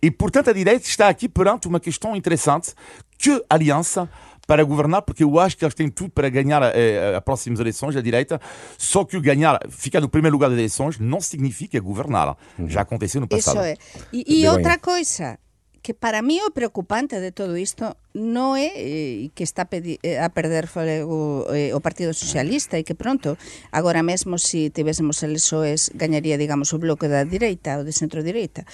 e 0.02 0.10
portanto 0.10 0.50
a 0.50 0.52
direita 0.52 0.86
está 0.86 1.08
aqui 1.08 1.28
perante 1.28 1.66
uma 1.66 1.80
questão 1.80 2.14
interessante 2.14 2.74
que 3.18 3.42
aliança 3.48 4.08
para 4.48 4.64
governar, 4.64 5.02
porque 5.02 5.22
eu 5.22 5.38
acho 5.38 5.58
que 5.58 5.62
eles 5.62 5.74
têm 5.74 5.90
tudo 5.90 6.08
para 6.08 6.30
ganhar 6.30 6.62
eh, 6.74 7.14
as 7.14 7.22
próximas 7.22 7.60
eleições, 7.60 7.94
a 7.94 8.00
direita. 8.00 8.40
Só 8.78 9.04
que 9.04 9.14
o 9.14 9.20
ganhar, 9.20 9.60
ficar 9.68 10.00
no 10.00 10.08
primeiro 10.08 10.34
lugar 10.34 10.48
das 10.48 10.56
eleições, 10.56 10.98
não 10.98 11.20
significa 11.20 11.78
governar. 11.78 12.34
Uhum. 12.58 12.66
Já 12.66 12.80
aconteceu 12.80 13.20
no 13.20 13.28
passado. 13.28 13.56
Isso 13.56 13.62
é. 13.62 13.76
E, 14.10 14.40
e 14.40 14.48
outra 14.48 14.78
coisa, 14.78 15.38
que 15.82 15.92
para 15.92 16.22
mí 16.22 16.40
o 16.40 16.50
preocupante 16.50 17.20
de 17.20 17.30
todo 17.30 17.60
isto 17.60 17.92
non 18.16 18.56
é 18.56 18.72
eh, 18.72 19.28
que 19.36 19.44
está 19.44 19.68
eh, 19.68 20.16
a 20.16 20.32
perder 20.32 20.64
o, 21.04 21.44
eh, 21.52 21.76
o 21.76 21.84
Partido 21.84 22.16
Socialista 22.16 22.80
e 22.80 22.88
que 22.88 22.96
pronto, 22.96 23.36
agora 23.68 24.00
mesmo 24.00 24.40
se 24.40 24.72
tivésemos 24.72 25.20
eleições 25.20 25.92
gañaría, 25.92 26.40
digamos, 26.40 26.72
o 26.72 26.80
bloque 26.80 27.04
da 27.04 27.28
direita 27.28 27.76
ou 27.76 27.84
de 27.84 27.92
centro-direita. 27.92 28.64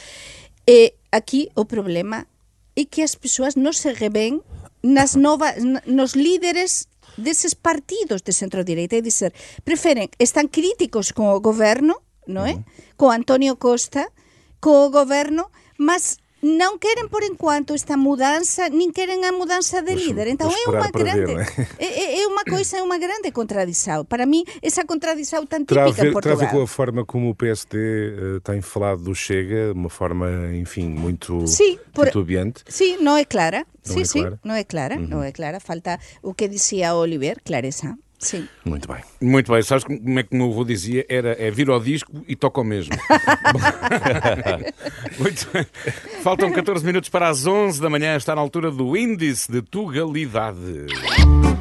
E 0.71 0.95
aquí 1.11 1.51
o 1.59 1.67
problema 1.67 2.31
é 2.79 2.87
que 2.87 3.03
as 3.03 3.19
persoas 3.19 3.55
non 3.55 3.75
se 3.75 3.91
revén 3.91 4.43
nas 4.85 5.17
novas 5.17 5.57
nos 5.89 6.13
líderes 6.13 6.93
deses 7.17 7.57
partidos 7.57 8.21
de 8.21 8.37
centro-direita 8.37 9.01
e 9.01 9.07
dizer, 9.07 9.33
preferen, 9.65 10.13
están 10.21 10.53
críticos 10.53 11.17
con 11.17 11.33
o 11.33 11.41
goberno, 11.41 12.05
non 12.29 12.45
é? 12.45 12.55
Uh 12.55 12.61
-huh. 12.61 12.97
Co 13.01 13.07
Antonio 13.09 13.57
Costa, 13.57 14.13
co 14.61 14.93
goberno, 14.93 15.49
mas 15.81 16.21
non 16.45 16.77
queren 16.77 17.09
por 17.09 17.25
enquanto 17.25 17.73
esta 17.73 17.97
mudanza, 17.97 18.69
nin 18.69 18.93
queren 18.93 19.25
a 19.25 19.33
mudanza 19.33 19.81
de 19.81 19.97
líder. 19.97 20.29
Então 20.29 20.53
é 20.53 20.61
unha 20.69 20.93
grande 20.93 21.33
ver, 21.33 21.49
é? 21.81 21.89
é, 21.89 22.21
é 22.21 22.29
unha 22.29 22.45
coisa, 22.45 22.77
é 22.77 22.85
unha 22.85 23.01
grande 23.01 23.33
contradição. 23.33 24.05
Para 24.05 24.29
mim, 24.29 24.45
essa 24.61 24.85
contradição 24.85 25.49
tan 25.49 25.65
típica 25.65 25.89
ver, 25.97 26.13
em 26.13 26.13
Portugal. 26.13 26.37
Terá 26.37 26.37
a 26.37 26.45
ver 26.45 26.53
com 26.53 26.61
a 26.61 26.69
forma 26.69 27.01
como 27.09 27.33
o 27.33 27.35
PSD 27.35 27.75
uh, 27.81 28.41
tem 28.45 28.61
falado 28.61 29.01
do 29.09 29.17
Chega, 29.17 29.73
uma 29.73 29.89
forma, 29.89 30.53
enfim, 30.53 30.93
muito 30.93 31.49
sí, 31.49 31.81
por, 31.97 32.13
titubeante. 32.13 32.61
Sim, 32.69 33.01
não 33.01 33.17
é 33.17 33.25
clara. 33.25 33.65
Não 33.87 33.95
sim, 33.95 34.01
é 34.01 34.05
sim, 34.05 34.21
clara? 34.21 34.41
não 34.45 34.55
é 34.55 34.65
clara, 34.65 34.97
uhum. 34.97 35.09
não 35.09 35.23
é 35.25 35.33
clara. 35.33 35.61
Falta 35.61 35.99
o 36.21 36.35
que 36.37 36.45
dizia 36.47 36.95
Oliver, 36.95 37.41
clareza. 37.41 37.97
Sim. 38.25 38.49
Muito 38.65 38.89
bem. 38.89 39.05
Muito 39.21 39.53
bem. 39.53 39.63
Sabes 39.63 39.85
como 39.85 40.19
é 40.19 40.23
que 40.23 40.35
o 40.35 40.37
meu 40.37 40.51
avô 40.51 40.65
dizia? 40.65 41.05
Era 41.11 41.37
é 41.39 41.51
vir 41.51 41.69
ao 41.69 41.79
disco 41.79 42.25
e 42.27 42.35
toca 42.35 42.63
o 42.63 42.65
mesmo. 42.65 42.97
Muito 45.21 45.47
bem. 45.53 45.67
Faltam 46.23 46.51
14 46.51 46.87
minutos 46.87 47.11
para 47.11 47.29
as 47.29 47.47
11 47.47 47.83
da 47.83 47.91
manhã. 47.91 48.17
Está 48.17 48.35
na 48.35 48.41
altura 48.41 48.71
do 48.71 48.97
índice 48.97 49.53
de 49.53 49.61
tugalidade. 49.61 50.87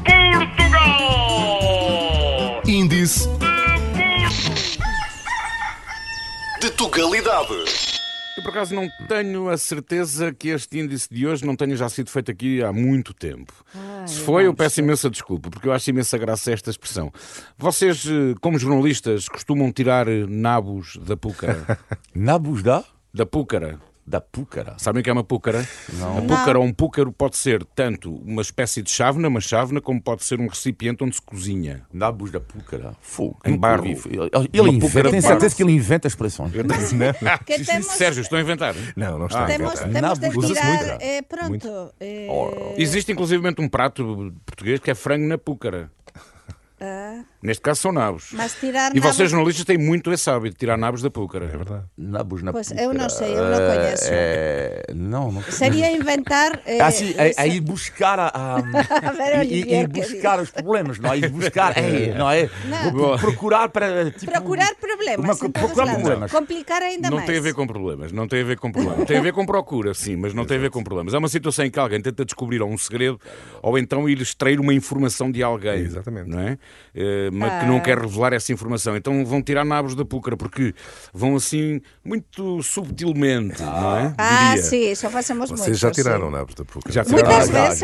Portugal! 0.06 2.62
Índice 2.66 3.28
de 6.62 6.70
tugalidade. 6.72 7.93
Eu, 8.44 8.46
por 8.46 8.50
acaso, 8.50 8.76
não 8.76 8.90
tenho 9.08 9.48
a 9.48 9.58
certeza 9.58 10.34
que 10.34 10.50
este 10.50 10.78
índice 10.78 11.08
de 11.10 11.26
hoje 11.26 11.46
não 11.46 11.56
tenha 11.56 11.78
já 11.78 11.88
sido 11.88 12.10
feito 12.10 12.30
aqui 12.30 12.62
há 12.62 12.74
muito 12.74 13.14
tempo. 13.14 13.54
Ai, 13.74 14.06
Se 14.06 14.20
foi, 14.20 14.48
eu 14.48 14.54
peço 14.54 14.82
imensa 14.82 15.10
desculpa, 15.10 15.50
porque 15.50 15.66
eu 15.66 15.72
acho 15.72 15.90
imensa 15.90 16.18
graça 16.18 16.52
esta 16.52 16.70
expressão. 16.70 17.10
Vocês, 17.58 18.06
eh, 18.06 18.36
como 18.42 18.60
jornalistas, 18.60 19.30
costumam 19.30 19.72
tirar 19.72 20.08
nabos 20.28 20.98
da 20.98 21.16
púcara? 21.16 21.80
nabos 22.14 22.62
da? 22.62 22.84
Da 23.14 23.26
púcara 23.26 23.80
da 24.06 24.20
púcara. 24.20 24.76
Sabem 24.78 25.00
o 25.00 25.04
que 25.04 25.10
é 25.10 25.14
uma 25.14 25.24
púcara? 25.24 25.66
Não. 25.94 26.18
A 26.18 26.22
púcara 26.22 26.60
ou 26.60 26.66
um 26.66 26.74
púcaro 26.74 27.12
pode 27.12 27.38
ser 27.38 27.64
tanto 27.64 28.14
uma 28.16 28.42
espécie 28.42 28.82
de 28.82 28.92
chávena, 28.92 29.28
uma 29.28 29.40
chávena, 29.40 29.80
como 29.80 30.02
pode 30.02 30.24
ser 30.24 30.40
um 30.40 30.48
recipiente 30.48 31.04
onde 31.04 31.16
se 31.16 31.22
cozinha. 31.22 31.84
Nabos 31.92 32.32
da 32.32 32.40
púcara. 32.40 32.94
Fogo. 33.02 33.40
Em 33.46 33.58
barro. 33.58 33.86
Ele, 33.86 34.00
ele 34.54 34.70
inventa, 34.72 35.10
tenho 35.10 35.22
certeza 35.22 35.56
que 35.56 35.64
ele 35.64 35.72
inventa 35.72 36.08
expressões. 36.08 36.52
temos... 37.46 37.88
Sérgio, 37.88 38.22
estou 38.22 38.38
a 38.38 38.42
inventar. 38.42 38.76
Não, 38.96 39.18
não 39.18 39.28
está 39.28 39.40
ah, 39.40 39.46
a 39.46 39.56
inventar. 39.56 39.90
Temos, 39.90 40.20
temos 40.20 40.48
de 40.48 40.54
tirar, 40.54 41.02
é, 41.02 41.22
pronto. 41.22 41.94
É... 42.00 42.28
Existe 42.78 43.12
inclusive 43.12 43.44
um 43.60 43.70
prato 43.70 44.34
português 44.46 44.80
que 44.80 44.92
é 44.92 44.96
frango 44.96 45.28
na 45.28 45.38
púcara. 45.38 45.90
Ah. 47.26 47.34
Neste 47.44 47.62
caso 47.62 47.82
são 47.82 47.92
nabos. 47.92 48.30
Mas 48.32 48.54
tirar 48.54 48.96
e 48.96 49.02
vocês 49.02 49.18
nabos... 49.18 49.32
jornalistas 49.32 49.66
têm 49.66 49.78
muito 49.78 50.14
esse 50.14 50.30
hábito 50.30 50.52
de 50.52 50.60
tirar 50.60 50.78
nabos 50.78 51.02
da 51.02 51.10
púcara. 51.10 51.44
É 51.44 51.50
verdade. 51.50 51.84
Nabos 51.98 52.42
na 52.42 52.54
pois, 52.54 52.70
púcara. 52.70 52.86
Eu 52.86 52.94
não 52.94 53.10
sei, 53.10 53.36
eu 53.36 53.44
não 53.44 53.58
conheço. 53.58 54.10
É... 54.10 54.84
Não, 54.96 55.30
não 55.30 55.44
Seria 55.44 55.92
inventar. 55.92 56.62
É, 56.66 56.80
assim, 56.80 57.14
é, 57.18 57.34
é 57.36 57.48
ir 57.50 57.60
buscar 57.60 58.18
a, 58.18 58.28
a, 58.28 58.60
a 59.40 59.44
ir, 59.44 59.68
ir 59.68 59.88
buscar 59.90 60.40
os 60.40 60.52
problemas, 60.52 61.00
não 61.00 61.12
é? 61.12 61.18
Ir 61.18 61.30
buscar, 61.30 61.74
é, 61.78 62.14
não 62.18 62.32
é? 62.32 62.50
Não. 62.66 63.18
Procurar 63.18 63.68
para. 63.68 64.10
Tipo, 64.12 64.32
procurar 64.32 64.74
problemas. 64.76 65.42
Uma, 65.42 65.50
procurar 65.52 65.96
problemas. 65.96 66.32
Complicar 66.32 66.82
ainda 66.82 67.10
não 67.10 67.18
mais. 67.18 67.28
Não 67.28 67.34
tem 67.34 67.38
a 67.40 67.42
ver 67.42 67.54
com 67.54 67.68
problemas, 67.68 68.12
não 68.14 68.28
tem 68.28 68.42
a 68.42 68.46
ver 68.46 68.58
com 68.58 68.72
problemas. 68.72 69.06
tem 69.06 69.18
a 69.18 69.22
ver 69.22 69.34
com 69.34 69.46
procura, 69.46 69.94
sim, 69.94 70.16
mas 70.16 70.34
não 70.34 70.46
tem 70.46 70.56
a 70.56 70.62
ver 70.62 70.70
com 70.70 70.82
problemas. 70.82 71.14
É 71.14 71.18
uma 71.18 71.28
situação 71.28 71.66
em 71.66 71.70
que 71.70 71.78
alguém 71.78 72.02
tenta 72.02 72.24
descobrir 72.24 72.64
um 72.64 72.78
segredo 72.78 73.20
ou 73.62 73.78
então 73.78 74.08
ir 74.08 74.22
extrair 74.22 74.62
uma 74.62 74.74
informação 74.74 75.30
de 75.30 75.44
alguém. 75.44 75.80
Exatamente. 75.82 76.30
Não 76.30 76.40
é? 76.40 76.58
Uh, 77.14 77.32
mas 77.32 77.54
ah. 77.54 77.60
que 77.60 77.66
não 77.66 77.80
quer 77.80 77.98
revelar 77.98 78.34
essa 78.34 78.52
informação. 78.52 78.96
Então 78.96 79.26
vão 79.26 79.42
tirar 79.42 79.66
nabos 79.66 79.96
da 79.96 80.06
púcara, 80.06 80.36
porque 80.36 80.74
vão 81.14 81.36
assim 81.36 81.82
muito 82.04 82.62
subtilmente, 82.64 83.62
ah. 83.62 83.82
não 83.82 83.98
é? 83.98 84.16
Ah, 84.18 84.50
Diria. 84.56 84.64
sim, 84.64 84.96
só 84.96 85.10
fazemos 85.10 85.50
Vocês 85.50 85.68
muito, 85.68 85.80
já 85.80 85.92
tiraram 85.92 86.28
sim. 86.28 86.34
nabos 86.34 86.56
da 86.56 86.66
púcara? 86.66 86.94
Já 86.94 87.04
tiraram. 87.04 87.24
Muitas 87.28 87.50
vezes. 87.50 87.82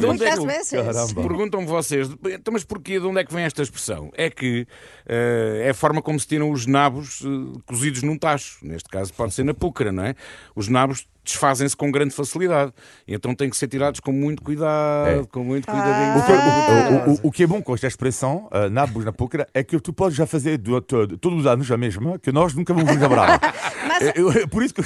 Muitas 0.00 0.70
vezes. 0.70 1.12
Perguntam-me 1.12 1.66
vocês, 1.66 2.08
então, 2.26 2.52
mas 2.52 2.64
porquê, 2.64 2.98
de 2.98 3.06
onde 3.06 3.20
é 3.20 3.24
que 3.24 3.32
vem 3.32 3.44
esta 3.44 3.62
expressão? 3.62 4.10
É 4.14 4.30
que 4.30 4.62
uh, 4.62 5.62
é 5.62 5.70
a 5.70 5.74
forma 5.74 6.02
como 6.02 6.18
se 6.18 6.26
tiram 6.26 6.50
os 6.50 6.66
nabos 6.66 7.20
uh, 7.22 7.60
cozidos 7.66 8.02
num 8.02 8.16
tacho. 8.16 8.58
Neste 8.62 8.88
caso 8.88 9.12
pode 9.12 9.34
ser 9.34 9.44
na 9.44 9.54
púcara, 9.54 9.92
não 9.92 10.04
é? 10.04 10.14
Os 10.54 10.68
nabos 10.68 11.06
desfazem-se 11.26 11.76
com 11.76 11.90
grande 11.90 12.14
facilidade. 12.14 12.72
Então 13.06 13.34
têm 13.34 13.50
que 13.50 13.56
ser 13.56 13.68
tirados 13.68 14.00
com 14.00 14.12
muito 14.12 14.42
cuidado, 14.42 15.22
é. 15.22 15.26
com 15.26 15.44
muito 15.44 15.66
cuidadinho. 15.66 16.22
Ah. 16.22 17.06
O, 17.06 17.10
o, 17.10 17.14
o, 17.14 17.20
o, 17.24 17.32
que 17.32 17.42
é 17.42 17.46
bom 17.46 17.60
com 17.60 17.74
esta 17.74 17.86
expressão, 17.86 18.48
uh, 18.52 18.70
na 18.70 18.86
na 18.86 19.12
púcara, 19.12 19.46
é 19.52 19.62
que 19.62 19.78
tu 19.80 19.92
podes 19.92 20.16
já 20.16 20.26
fazer 20.26 20.58
do, 20.58 20.80
todo, 20.80 21.18
todos 21.18 21.40
os 21.40 21.46
anos 21.46 21.70
a 21.70 21.76
mesma, 21.76 22.18
que 22.18 22.32
nós 22.32 22.54
nunca 22.54 22.72
vamos 22.72 22.96
lembrar. 22.96 23.40
mas, 23.86 24.02
é, 24.02 24.46
por 24.46 24.62
isso 24.62 24.72
que... 24.72 24.82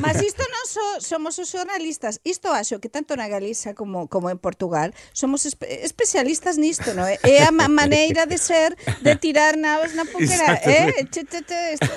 mas 0.00 0.20
isto 0.20 0.42
não 0.50 0.66
so, 0.66 1.00
somos 1.00 1.38
os 1.38 1.50
jornalistas. 1.50 2.18
Isto 2.24 2.48
acho 2.48 2.78
que 2.78 2.88
tanto 2.88 3.14
na 3.14 3.28
Galicia 3.28 3.74
como, 3.74 4.08
como 4.08 4.30
en 4.30 4.38
Portugal 4.38 4.90
somos 5.12 5.44
espe 5.44 5.66
especialistas 5.84 6.56
nisto, 6.56 6.94
não 6.94 7.04
é? 7.06 7.18
É 7.22 7.44
a 7.44 7.52
maneira 7.52 8.26
de 8.26 8.38
ser, 8.38 8.74
de 9.02 9.16
tirar 9.16 9.56
nabos 9.56 9.94
na 9.94 10.04
púcara. 10.04 10.60
É, 10.64 11.04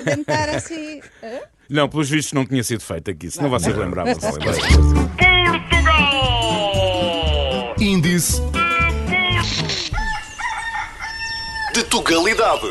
tentar 0.04 0.50
así... 0.50 1.00
Eh? 1.22 1.55
Não, 1.68 1.88
pelos 1.88 2.08
vistos 2.08 2.32
não 2.32 2.46
tinha 2.46 2.62
sido 2.62 2.80
feito 2.80 3.10
aqui, 3.10 3.28
senão 3.30 3.50
vocês 3.50 3.76
lembravam-se. 3.76 4.20
Portugal! 4.20 4.54
Índice 7.80 8.40
de 11.74 11.82
Tugalidade. 11.84 12.62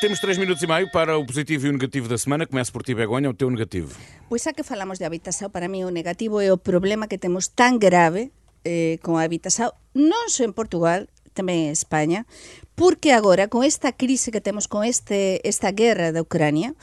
Temos 0.00 0.20
3 0.20 0.36
minutos 0.36 0.62
e 0.62 0.66
meio 0.66 0.90
para 0.90 1.16
o 1.16 1.24
positivo 1.24 1.66
e 1.66 1.70
o 1.70 1.72
negativo 1.72 2.06
da 2.06 2.18
semana. 2.18 2.46
Começo 2.46 2.70
por 2.70 2.82
ti, 2.82 2.94
Begonha, 2.94 3.30
o 3.30 3.34
teu 3.34 3.48
negativo. 3.50 3.96
Pois 4.28 4.42
xa 4.42 4.52
que 4.52 4.62
falamos 4.62 4.98
de 4.98 5.06
habitação, 5.06 5.48
para 5.48 5.66
mí 5.66 5.82
o 5.82 5.90
negativo 5.90 6.40
é 6.40 6.52
o 6.52 6.58
problema 6.58 7.08
que 7.08 7.16
temos 7.16 7.48
tan 7.48 7.78
grave 7.78 8.30
eh, 8.64 8.98
con 9.00 9.16
a 9.16 9.24
habitação, 9.24 9.72
non 9.96 10.28
só 10.28 10.44
en 10.44 10.52
Portugal, 10.52 11.08
tamén 11.32 11.68
en 11.68 11.70
España, 11.72 12.28
porque 12.76 13.16
agora, 13.16 13.48
con 13.48 13.64
esta 13.64 13.96
crise 13.96 14.28
que 14.28 14.44
temos, 14.44 14.68
con 14.68 14.84
este, 14.84 15.40
esta 15.48 15.72
guerra 15.72 16.12
da 16.12 16.20
Ucrania, 16.20 16.76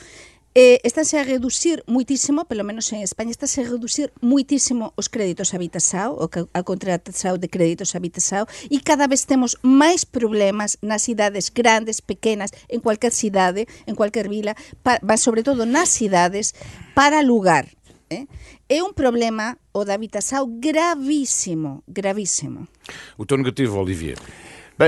eh, 0.54 0.80
estáse 0.84 1.16
a 1.16 1.24
reducir 1.24 1.82
muitísimo, 1.86 2.44
pelo 2.44 2.64
menos 2.64 2.92
en 2.92 3.00
España, 3.00 3.30
estáse 3.30 3.62
a 3.62 3.68
reducir 3.68 4.12
muitísimo 4.20 4.92
os 4.96 5.08
créditos 5.08 5.54
habitação, 5.54 6.12
o 6.20 6.28
a 6.52 6.62
contratação 6.62 7.38
de 7.38 7.48
créditos 7.48 7.94
habitação, 7.96 8.46
e 8.70 8.80
cada 8.80 9.06
vez 9.06 9.24
temos 9.24 9.56
máis 9.62 10.04
problemas 10.04 10.76
nas 10.82 11.02
cidades 11.02 11.48
grandes, 11.48 12.00
pequenas, 12.00 12.52
en 12.68 12.80
cualquier 12.80 13.12
cidade, 13.12 13.66
en 13.86 13.94
cualquier 13.96 14.28
vila, 14.28 14.54
pa, 14.82 15.00
sobre 15.16 15.42
todo 15.42 15.64
nas 15.64 15.88
cidades, 15.88 16.54
para 16.94 17.24
alugar. 17.24 17.68
Eh? 18.12 18.26
É 18.68 18.84
un 18.84 18.92
problema, 18.92 19.56
o 19.72 19.84
da 19.84 19.96
habitação, 19.96 20.44
gravíssimo, 20.60 21.82
gravíssimo. 21.88 22.68
O 23.16 23.24
teu 23.24 23.36
negativo, 23.40 23.80
Olivier? 23.80 24.20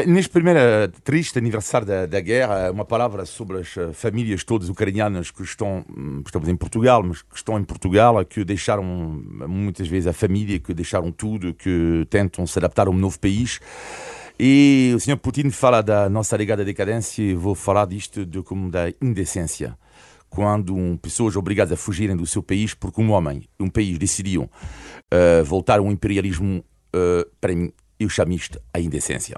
Neste 0.08 0.30
primeiro 0.30 0.58
eh, 0.58 0.88
triste 1.04 1.38
aniversário 1.38 1.86
da, 1.86 2.04
da, 2.04 2.20
guerra, 2.20 2.68
uma 2.72 2.84
palavra 2.84 3.24
sobre 3.24 3.58
as 3.58 3.76
eh, 3.76 3.92
famílias 3.92 4.42
todas 4.42 4.68
ucranianas 4.68 5.30
que 5.30 5.42
estão, 5.42 5.84
hum, 5.88 6.20
estamos 6.26 6.48
em 6.48 6.56
Portugal, 6.56 7.00
mas 7.04 7.22
que 7.22 7.36
estão 7.36 7.56
em 7.60 7.62
Portugal, 7.62 8.24
que 8.24 8.44
deixaram 8.44 8.82
muitas 8.82 9.86
vezes 9.86 10.08
a 10.08 10.12
família, 10.12 10.58
que 10.58 10.74
deixaram 10.74 11.12
tudo, 11.12 11.54
que 11.54 12.04
tentam 12.10 12.44
se 12.44 12.58
adaptar 12.58 12.88
a 12.88 12.90
um 12.90 12.96
novo 12.96 13.20
país. 13.20 13.60
E 14.36 14.92
o 14.96 14.98
Sr. 14.98 15.16
Putin 15.16 15.50
fala 15.50 15.80
da 15.80 16.08
nossa 16.08 16.36
ligada 16.36 16.64
decadência 16.64 17.22
e 17.22 17.34
vou 17.34 17.54
falar 17.54 17.86
disto 17.86 18.26
de, 18.26 18.42
como 18.42 18.72
da 18.72 18.88
indecência. 19.00 19.78
Quando 20.28 20.74
um, 20.74 20.96
pessoas 20.96 21.36
obrigadas 21.36 21.72
a 21.72 21.76
fugirem 21.76 22.16
do 22.16 22.26
seu 22.26 22.42
país 22.42 22.74
porque 22.74 23.00
um 23.00 23.12
homem, 23.12 23.44
um 23.60 23.70
país 23.70 23.96
decidiam 23.96 24.44
uh, 24.44 25.44
voltar 25.44 25.78
a 25.78 25.82
um 25.82 25.92
imperialismo, 25.92 26.64
uh, 26.96 27.30
para 27.40 27.54
mim, 27.54 27.72
eu 27.98 28.08
chamo 28.08 28.32
isto 28.32 28.60
a 28.72 28.80
indecência. 28.80 29.36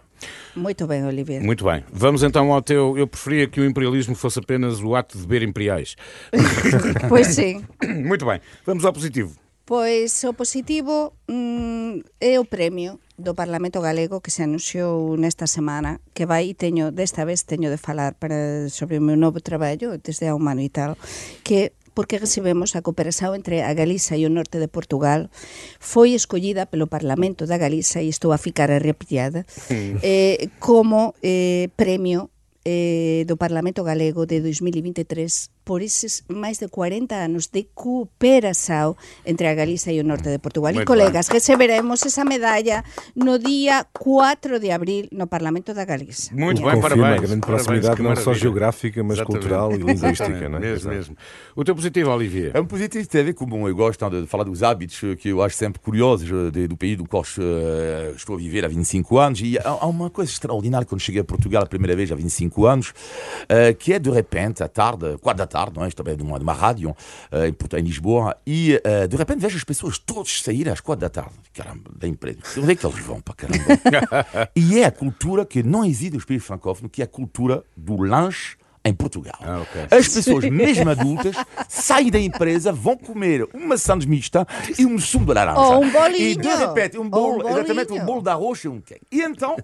Muito 0.54 0.86
bem, 0.86 1.04
Oliveira. 1.04 1.44
Muito 1.44 1.64
bem. 1.64 1.84
Vamos 1.92 2.22
então 2.22 2.52
ao 2.52 2.62
teu. 2.62 2.96
Eu 2.96 3.06
preferia 3.06 3.46
que 3.46 3.60
o 3.60 3.64
imperialismo 3.64 4.14
fosse 4.14 4.38
apenas 4.38 4.80
o 4.80 4.94
ato 4.94 5.18
de 5.18 5.26
beber 5.26 5.46
imperiais. 5.46 5.96
pois 7.08 7.28
sim. 7.28 7.64
Muito 8.04 8.24
bem. 8.24 8.40
Vamos 8.64 8.84
ao 8.84 8.92
positivo. 8.92 9.36
Pois 9.66 10.22
o 10.22 10.32
positivo 10.32 11.12
mm, 11.28 12.00
é 12.20 12.38
o 12.38 12.44
premio 12.44 13.00
do 13.18 13.34
Parlamento 13.34 13.80
Galego 13.80 14.20
que 14.20 14.30
se 14.30 14.42
anunciou 14.42 15.16
nesta 15.16 15.46
semana 15.46 16.00
que 16.14 16.24
vai 16.24 16.50
e 16.50 16.54
teño, 16.54 16.92
desta 16.92 17.24
vez 17.24 17.42
teño 17.42 17.68
de 17.70 17.76
falar 17.76 18.14
para, 18.14 18.68
sobre 18.68 18.98
o 18.98 19.02
meu 19.02 19.16
novo 19.16 19.40
traballo 19.40 19.98
desde 19.98 20.28
a 20.28 20.36
Humano 20.36 20.60
e 20.60 20.68
tal 20.68 20.96
que 21.42 21.72
porque 21.96 22.20
recibemos 22.20 22.76
a 22.76 22.84
cooperación 22.84 23.32
entre 23.32 23.64
a 23.64 23.72
Galiza 23.72 24.20
e 24.20 24.28
o 24.28 24.30
norte 24.30 24.60
de 24.60 24.68
Portugal. 24.68 25.32
Foi 25.80 26.12
escollida 26.12 26.68
pelo 26.68 26.92
Parlamento 26.92 27.48
da 27.48 27.56
Galiza 27.56 28.04
e 28.04 28.12
estou 28.12 28.36
a 28.36 28.38
ficar 28.38 28.68
arrepiada 28.68 29.48
mm. 29.72 30.04
eh, 30.04 30.52
como 30.60 31.16
eh, 31.24 31.72
premio 31.72 32.28
eh, 32.68 33.24
do 33.24 33.40
Parlamento 33.40 33.80
Galego 33.80 34.28
de 34.28 34.44
2023 34.44 35.55
por 35.66 35.82
eses 35.82 36.22
máis 36.30 36.62
de 36.62 36.70
40 36.70 37.10
anos 37.26 37.50
de 37.50 37.66
cooperación 37.74 38.94
entre 39.26 39.50
a 39.50 39.54
Galiza 39.58 39.90
e 39.90 39.98
o 39.98 40.06
norte 40.06 40.30
de 40.30 40.38
Portugal. 40.38 40.70
Muy 40.70 40.86
e 40.86 40.86
colegas, 40.86 41.26
que 41.26 41.42
se 41.42 41.58
veremos 41.58 42.06
esa 42.06 42.22
medalla 42.22 42.86
no 43.18 43.42
día 43.42 43.82
4 43.90 44.62
de 44.62 44.70
abril 44.70 45.10
no 45.10 45.26
Parlamento 45.26 45.74
da 45.74 45.82
Galiza. 45.82 46.30
Muito 46.30 46.62
bem, 46.62 46.78
parabéns. 46.80 47.20
grande 47.20 47.42
proximidade 47.42 48.00
não 48.00 48.14
só 48.14 48.32
geográfica, 48.32 49.02
mas 49.02 49.18
Exatamente. 49.18 49.42
cultural 49.42 49.72
e 49.74 49.78
linguística. 49.82 50.48
Não 50.48 50.58
é? 50.58 50.60
mesmo, 50.60 50.90
mesmo. 50.90 51.16
O 51.56 51.64
teu 51.64 51.74
positivo, 51.74 52.10
Olivier? 52.10 52.52
É 52.54 52.60
um 52.60 52.66
positivo 52.66 53.02
que 53.02 53.10
tem 53.10 53.22
a 53.22 53.24
ver 53.24 53.34
com, 53.34 53.44
bom, 53.44 53.66
eu 53.66 53.74
gosto 53.74 54.08
de 54.08 54.26
falar 54.26 54.44
dos 54.44 54.62
hábitos 54.62 55.00
que 55.18 55.30
eu 55.30 55.42
acho 55.42 55.56
sempre 55.56 55.80
curiosos 55.80 56.28
de, 56.52 56.68
do 56.68 56.76
país 56.76 56.96
do 56.96 57.08
qual 57.08 57.24
uh, 57.24 58.14
estou 58.14 58.36
a 58.36 58.38
viver 58.38 58.64
há 58.64 58.68
25 58.68 59.18
anos 59.18 59.40
e 59.42 59.58
há, 59.58 59.62
há, 59.66 59.86
uma 59.86 60.10
coisa 60.10 60.30
extraordinária 60.30 60.86
quando 60.86 61.00
cheguei 61.00 61.20
a 61.20 61.24
Portugal 61.24 61.64
a 61.64 61.66
primeira 61.66 61.96
vez 61.96 62.12
há 62.12 62.14
25 62.14 62.66
anos, 62.66 62.90
uh, 62.90 63.74
que 63.76 63.92
é 63.92 63.98
de 63.98 64.10
repente, 64.10 64.62
à 64.62 64.68
tarde, 64.68 65.18
4 65.20 65.38
da 65.38 65.46
tarde, 65.46 65.55
tarde, 65.56 65.72
não 65.76 65.84
é? 65.84 65.90
Também 65.90 66.16
de 66.16 66.22
uma, 66.22 66.38
de 66.38 66.42
uma 66.42 66.52
rádio 66.52 66.90
uh, 66.90 67.76
em 67.78 67.82
Lisboa, 67.82 68.36
e 68.46 68.74
uh, 68.74 69.08
de 69.08 69.16
repente 69.16 69.40
vejo 69.40 69.56
as 69.56 69.64
pessoas 69.64 69.98
todas 69.98 70.42
sair 70.42 70.68
às 70.68 70.80
quatro 70.80 71.00
da 71.00 71.08
tarde. 71.08 71.34
Caramba, 71.54 71.90
da 71.96 72.06
empresa. 72.06 72.40
Onde 72.58 72.72
é 72.72 72.76
que 72.76 72.86
eles 72.86 72.98
vão 72.98 73.20
para 73.20 73.34
caramba? 73.34 73.64
e 74.54 74.78
é 74.80 74.84
a 74.84 74.90
cultura 74.90 75.46
que 75.46 75.62
não 75.62 75.84
existe 75.84 76.14
nos 76.14 76.24
países 76.24 76.46
francófonos, 76.46 76.90
que 76.92 77.00
é 77.00 77.04
a 77.04 77.08
cultura 77.08 77.64
do 77.74 78.02
lanche 78.02 78.56
em 78.84 78.94
Portugal. 78.94 79.38
Ah, 79.40 79.62
okay. 79.62 79.98
As 79.98 80.08
pessoas, 80.08 80.44
mesmo 80.44 80.88
adultas, 80.88 81.34
saem 81.68 82.08
da 82.08 82.20
empresa, 82.20 82.70
vão 82.70 82.96
comer 82.96 83.48
uma 83.52 83.76
sandes 83.76 84.06
mista 84.06 84.46
e 84.78 84.86
um 84.86 84.98
sumo 84.98 85.26
de 85.26 85.32
laranja. 85.32 85.60
Ou 85.60 85.82
um 85.82 85.90
bolinho. 85.90 86.20
E 86.20 86.36
de 86.36 86.54
repente, 86.54 86.96
um 86.98 87.08
bolo, 87.08 87.44
um 87.44 87.50
exatamente, 87.50 87.92
um 87.92 88.04
bolo 88.04 88.22
de 88.22 88.30
arroz 88.30 88.62
e 88.62 88.68
um 88.68 88.80
queijo. 88.80 89.02
E 89.10 89.22
então, 89.22 89.56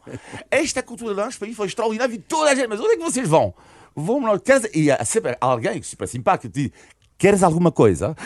esta 0.50 0.82
cultura 0.82 1.14
de 1.14 1.20
lanche 1.20 1.38
para 1.38 1.46
mim 1.46 1.54
foi 1.54 1.68
extraordinária 1.68 2.12
e 2.12 2.18
toda 2.18 2.50
a 2.50 2.54
gente, 2.54 2.66
mas 2.66 2.80
onde 2.80 2.94
é 2.94 2.96
que 2.96 3.02
vocês 3.02 3.28
vão? 3.28 3.54
Vamos 3.94 4.30
lá. 4.30 4.38
Queres... 4.38 4.70
E 4.74 4.90
há 4.90 5.04
sempre 5.04 5.36
alguém 5.40 5.82
super 5.82 6.08
simpático 6.08 6.52
que 6.52 6.62
diz: 6.62 6.70
Queres 7.18 7.42
alguma 7.42 7.70
coisa? 7.70 8.16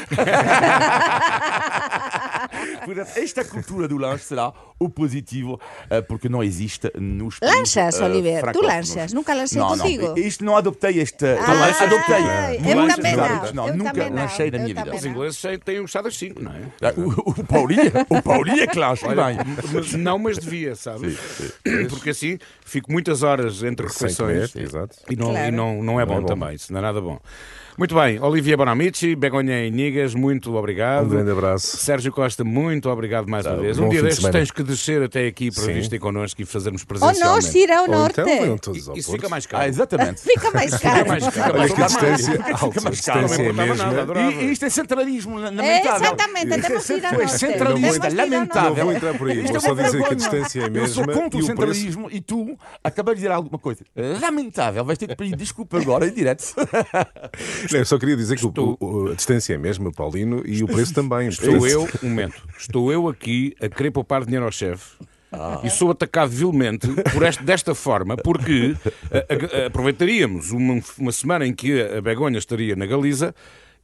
Portanto, 2.87 3.16
esta 3.16 3.44
cultura 3.44 3.88
do 3.88 3.99
lanche 3.99 4.25
será 4.25 4.53
o 4.79 4.88
positivo, 4.88 5.61
eh, 5.90 6.01
porque 6.03 6.29
não 6.29 6.40
existe 6.40 6.88
nos 6.96 7.40
Lanchas, 7.42 7.99
uh, 7.99 8.05
Oliver, 8.05 8.53
tu 8.53 8.62
lanchas, 8.62 9.12
nunca 9.12 9.35
lancei 9.35 9.61
não, 9.61 9.68
contigo. 9.68 10.09
Não, 10.09 10.18
isto 10.18 10.44
não 10.44 10.57
adoptei 10.57 11.01
este. 11.01 11.27
Ah, 11.27 11.83
adoptei. 11.83 12.70
Eu 12.70 12.94
também 12.94 13.16
não. 13.16 13.53
não 13.53 13.68
eu 13.68 13.77
nunca 13.77 14.09
lanchei 14.09 14.51
na 14.53 14.59
minha 14.59 14.75
vida. 14.75 14.94
Os 14.94 15.05
ingleses 15.05 15.42
têm 15.64 15.81
um 15.81 15.87
chá 15.88 16.01
das 16.01 16.16
5, 16.16 16.40
não 16.40 16.53
é? 16.53 16.61
Ah, 16.81 16.94
o, 16.96 17.31
o 17.31 17.44
Paulinho, 17.44 17.90
o 18.09 18.22
Paulinho 18.22 18.62
é 18.62 18.66
que 18.68 18.79
lancha 18.79 19.09
bem. 19.09 19.37
Mas, 19.72 19.92
não, 19.94 20.18
mas 20.18 20.38
devia, 20.38 20.77
sabes? 20.77 21.18
Sim, 21.18 21.51
sim. 21.64 21.88
Porque 21.88 22.11
assim 22.11 22.38
fico 22.64 22.92
muitas 22.92 23.25
horas 23.25 23.64
entre 23.64 23.87
refeições 23.87 24.55
e, 24.55 25.16
não, 25.16 25.31
claro. 25.31 25.49
e 25.49 25.51
não, 25.51 25.83
não 25.83 26.01
é 26.01 26.07
bom, 26.07 26.12
não 26.12 26.18
é 26.18 26.20
bom. 26.20 26.27
também, 26.27 26.55
isso 26.55 26.72
não 26.72 26.79
é 26.79 26.83
nada 26.83 27.01
bom. 27.01 27.18
Muito 27.79 27.95
bem, 27.95 28.19
Olivia 28.23 28.57
Bonamici, 28.57 29.15
Begonha 29.15 29.67
Inigas, 29.67 30.15
muito 30.15 30.57
obrigado. 30.57 31.05
Um 31.05 31.09
grande 31.11 31.31
abraço. 31.31 31.77
Sérgio 31.77 32.11
Costa, 32.11 32.43
muito 32.43 32.89
obrigado 32.89 33.29
mais 33.29 33.45
tá, 33.45 33.53
uma 33.53 33.61
vez. 33.61 33.79
Um 33.79 33.91
dia 33.91 34.03
destes 34.03 34.27
tens 34.31 34.51
que 34.51 34.62
descer 34.62 35.03
até 35.03 35.27
aqui 35.27 35.51
para 35.51 35.65
vir 35.65 35.87
ter 35.87 35.99
connosco 35.99 36.41
e 36.41 36.47
fazermos 36.47 36.85
presencialmente. 36.85 37.23
Ou 37.27 37.35
nós 37.35 37.55
ir 37.55 37.71
ao 37.71 37.87
norte. 37.87 38.19
Então, 38.23 38.73
Isso 38.95 39.12
fica 39.12 39.29
mais 39.29 39.45
caro. 39.45 39.65
Ah, 39.65 39.69
exatamente. 39.69 40.23
fica 40.25 40.51
mais 40.53 40.71
caro. 40.79 40.97
Fica 40.97 41.05
mais 41.07 41.29
caro. 41.29 41.59
Olha 41.59 41.75
que 41.75 41.83
a 41.83 41.87
distância, 41.87 42.33
fica 42.33 42.81
mais 42.81 43.01
caro. 43.03 43.29
Não 43.29 43.67
me 43.67 43.75
nada, 43.77 44.21
e, 44.23 44.53
isto 44.53 44.65
é 44.65 44.71
centralismo 44.71 45.39
lamentável. 45.39 45.71
É, 45.71 45.97
exatamente, 45.97 46.62
temos 46.62 46.87
que 46.87 46.93
ir 46.95 47.05
ao 47.05 47.12
norte. 47.12 47.39
centralismo 47.39 48.17
lamentável. 48.17 48.75
Não 48.77 48.85
vou 48.85 48.93
entrar 48.93 49.19
por 49.19 49.29
aí, 49.29 49.43
vou 49.43 49.61
só 49.61 49.75
dizer 49.75 50.03
que 50.03 50.12
a 50.12 50.17
distância 50.17 50.61
é 50.62 50.65
a 50.65 50.71
mesma. 50.71 50.89
Eu 50.89 50.95
sou 50.95 51.05
contra 51.09 51.39
o 51.39 51.43
centralismo 51.43 52.09
e 52.11 52.23
tu 52.23 52.59
acabas 52.83 53.17
de 53.17 53.21
dizer 53.21 53.33
alguma 53.33 53.59
coisa 53.59 53.85
lamentável. 54.19 54.83
Vais 54.83 54.99
ter 54.99 55.09
que 55.09 55.17
pedir 55.17 55.37
desculpa 55.37 55.79
agora 55.79 56.07
em 56.07 56.15
direto. 56.15 56.55
Eu 57.72 57.85
só 57.85 57.98
queria 57.98 58.16
dizer 58.16 58.37
que 58.37 58.46
Estou... 58.46 58.76
O, 58.81 59.09
a 59.09 59.14
distância 59.14 59.55
é 59.55 59.57
a 59.57 59.59
mesma, 59.59 59.92
Paulino, 59.92 60.42
e 60.44 60.62
o 60.62 60.66
preço 60.66 60.94
também. 60.94 61.29
Estou 61.29 61.66
eu, 61.66 61.88
um 62.02 62.09
momento, 62.09 62.42
estou 62.59 62.92
eu 62.92 63.09
aqui 63.09 63.55
a 63.61 63.68
querer 63.68 63.90
poupar 63.90 64.24
dinheiro 64.24 64.44
ao 64.44 64.52
chefe. 64.52 64.96
Ah. 65.33 65.61
E 65.64 65.70
sou 65.70 65.90
atacado 65.90 66.31
vilmente 66.31 66.88
por 67.12 67.22
este, 67.22 67.42
desta 67.42 67.74
forma, 67.74 68.16
porque 68.16 68.74
a, 69.11 69.62
a, 69.62 69.66
aproveitaríamos 69.66 70.52
uma, 70.52 70.81
uma 70.98 71.12
semana 71.12 71.46
em 71.46 71.52
que 71.52 71.83
a 71.83 72.00
Begonha 72.00 72.38
estaria 72.38 72.76
na 72.76 72.87
Galiza 72.87 73.35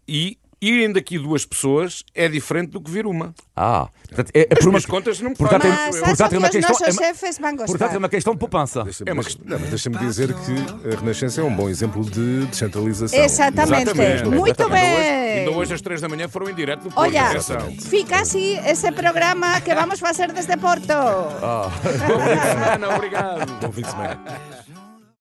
e 0.06 0.38
irem 0.62 0.92
daqui 0.92 1.18
duas 1.18 1.44
pessoas 1.44 2.04
é 2.14 2.28
diferente 2.28 2.70
do 2.70 2.80
que 2.80 2.88
vir 2.88 3.04
uma. 3.04 3.34
Ah, 3.56 3.88
portanto, 4.06 4.30
é, 4.32 4.40
é 4.42 4.54
por 4.54 4.68
umas 4.68 4.86
contas 4.86 5.20
não 5.20 5.34
portanto, 5.34 5.66
é, 5.66 5.90
portanto, 5.90 6.32
é 6.34 6.38
uma 6.38 6.48
questão, 6.48 6.70
é, 6.70 7.66
portanto, 7.66 7.94
é 7.94 7.98
uma 7.98 8.08
questão 8.08 8.32
de 8.32 8.38
poupança. 8.38 8.84
Deixa-me 8.84 9.10
é 9.10 9.12
uma... 9.12 9.22
deixa, 9.68 9.90
dizer 9.90 10.32
que 10.32 10.88
a 10.88 11.00
Renascença 11.00 11.40
é 11.40 11.44
um 11.44 11.54
bom 11.54 11.68
exemplo 11.68 12.04
de 12.08 12.46
descentralização. 12.46 13.18
Exatamente. 13.18 13.90
Exatamente. 13.90 14.28
Muito 14.28 14.68
bem. 14.68 15.38
Ainda 15.40 15.50
hoje, 15.50 15.74
às 15.74 15.80
três 15.80 16.00
da 16.00 16.08
manhã 16.08 16.28
foram 16.28 16.48
em 16.48 16.54
direto 16.54 16.84
do 16.84 16.90
Porto. 16.90 17.08
Olha, 17.08 17.40
fica 17.80 18.20
assim 18.20 18.58
esse 18.64 18.90
programa 18.92 19.60
que 19.60 19.74
vamos 19.74 19.98
fazer 19.98 20.30
desde 20.32 20.56
Porto. 20.56 20.92
Ah. 20.92 21.70
Bom 22.06 22.20
fim 22.20 22.36
de 22.36 22.46
semana, 22.46 22.94
obrigado. 22.94 23.60
Bom 23.60 23.72
fim 23.72 23.82
de 23.82 23.90
semana. 23.90 24.61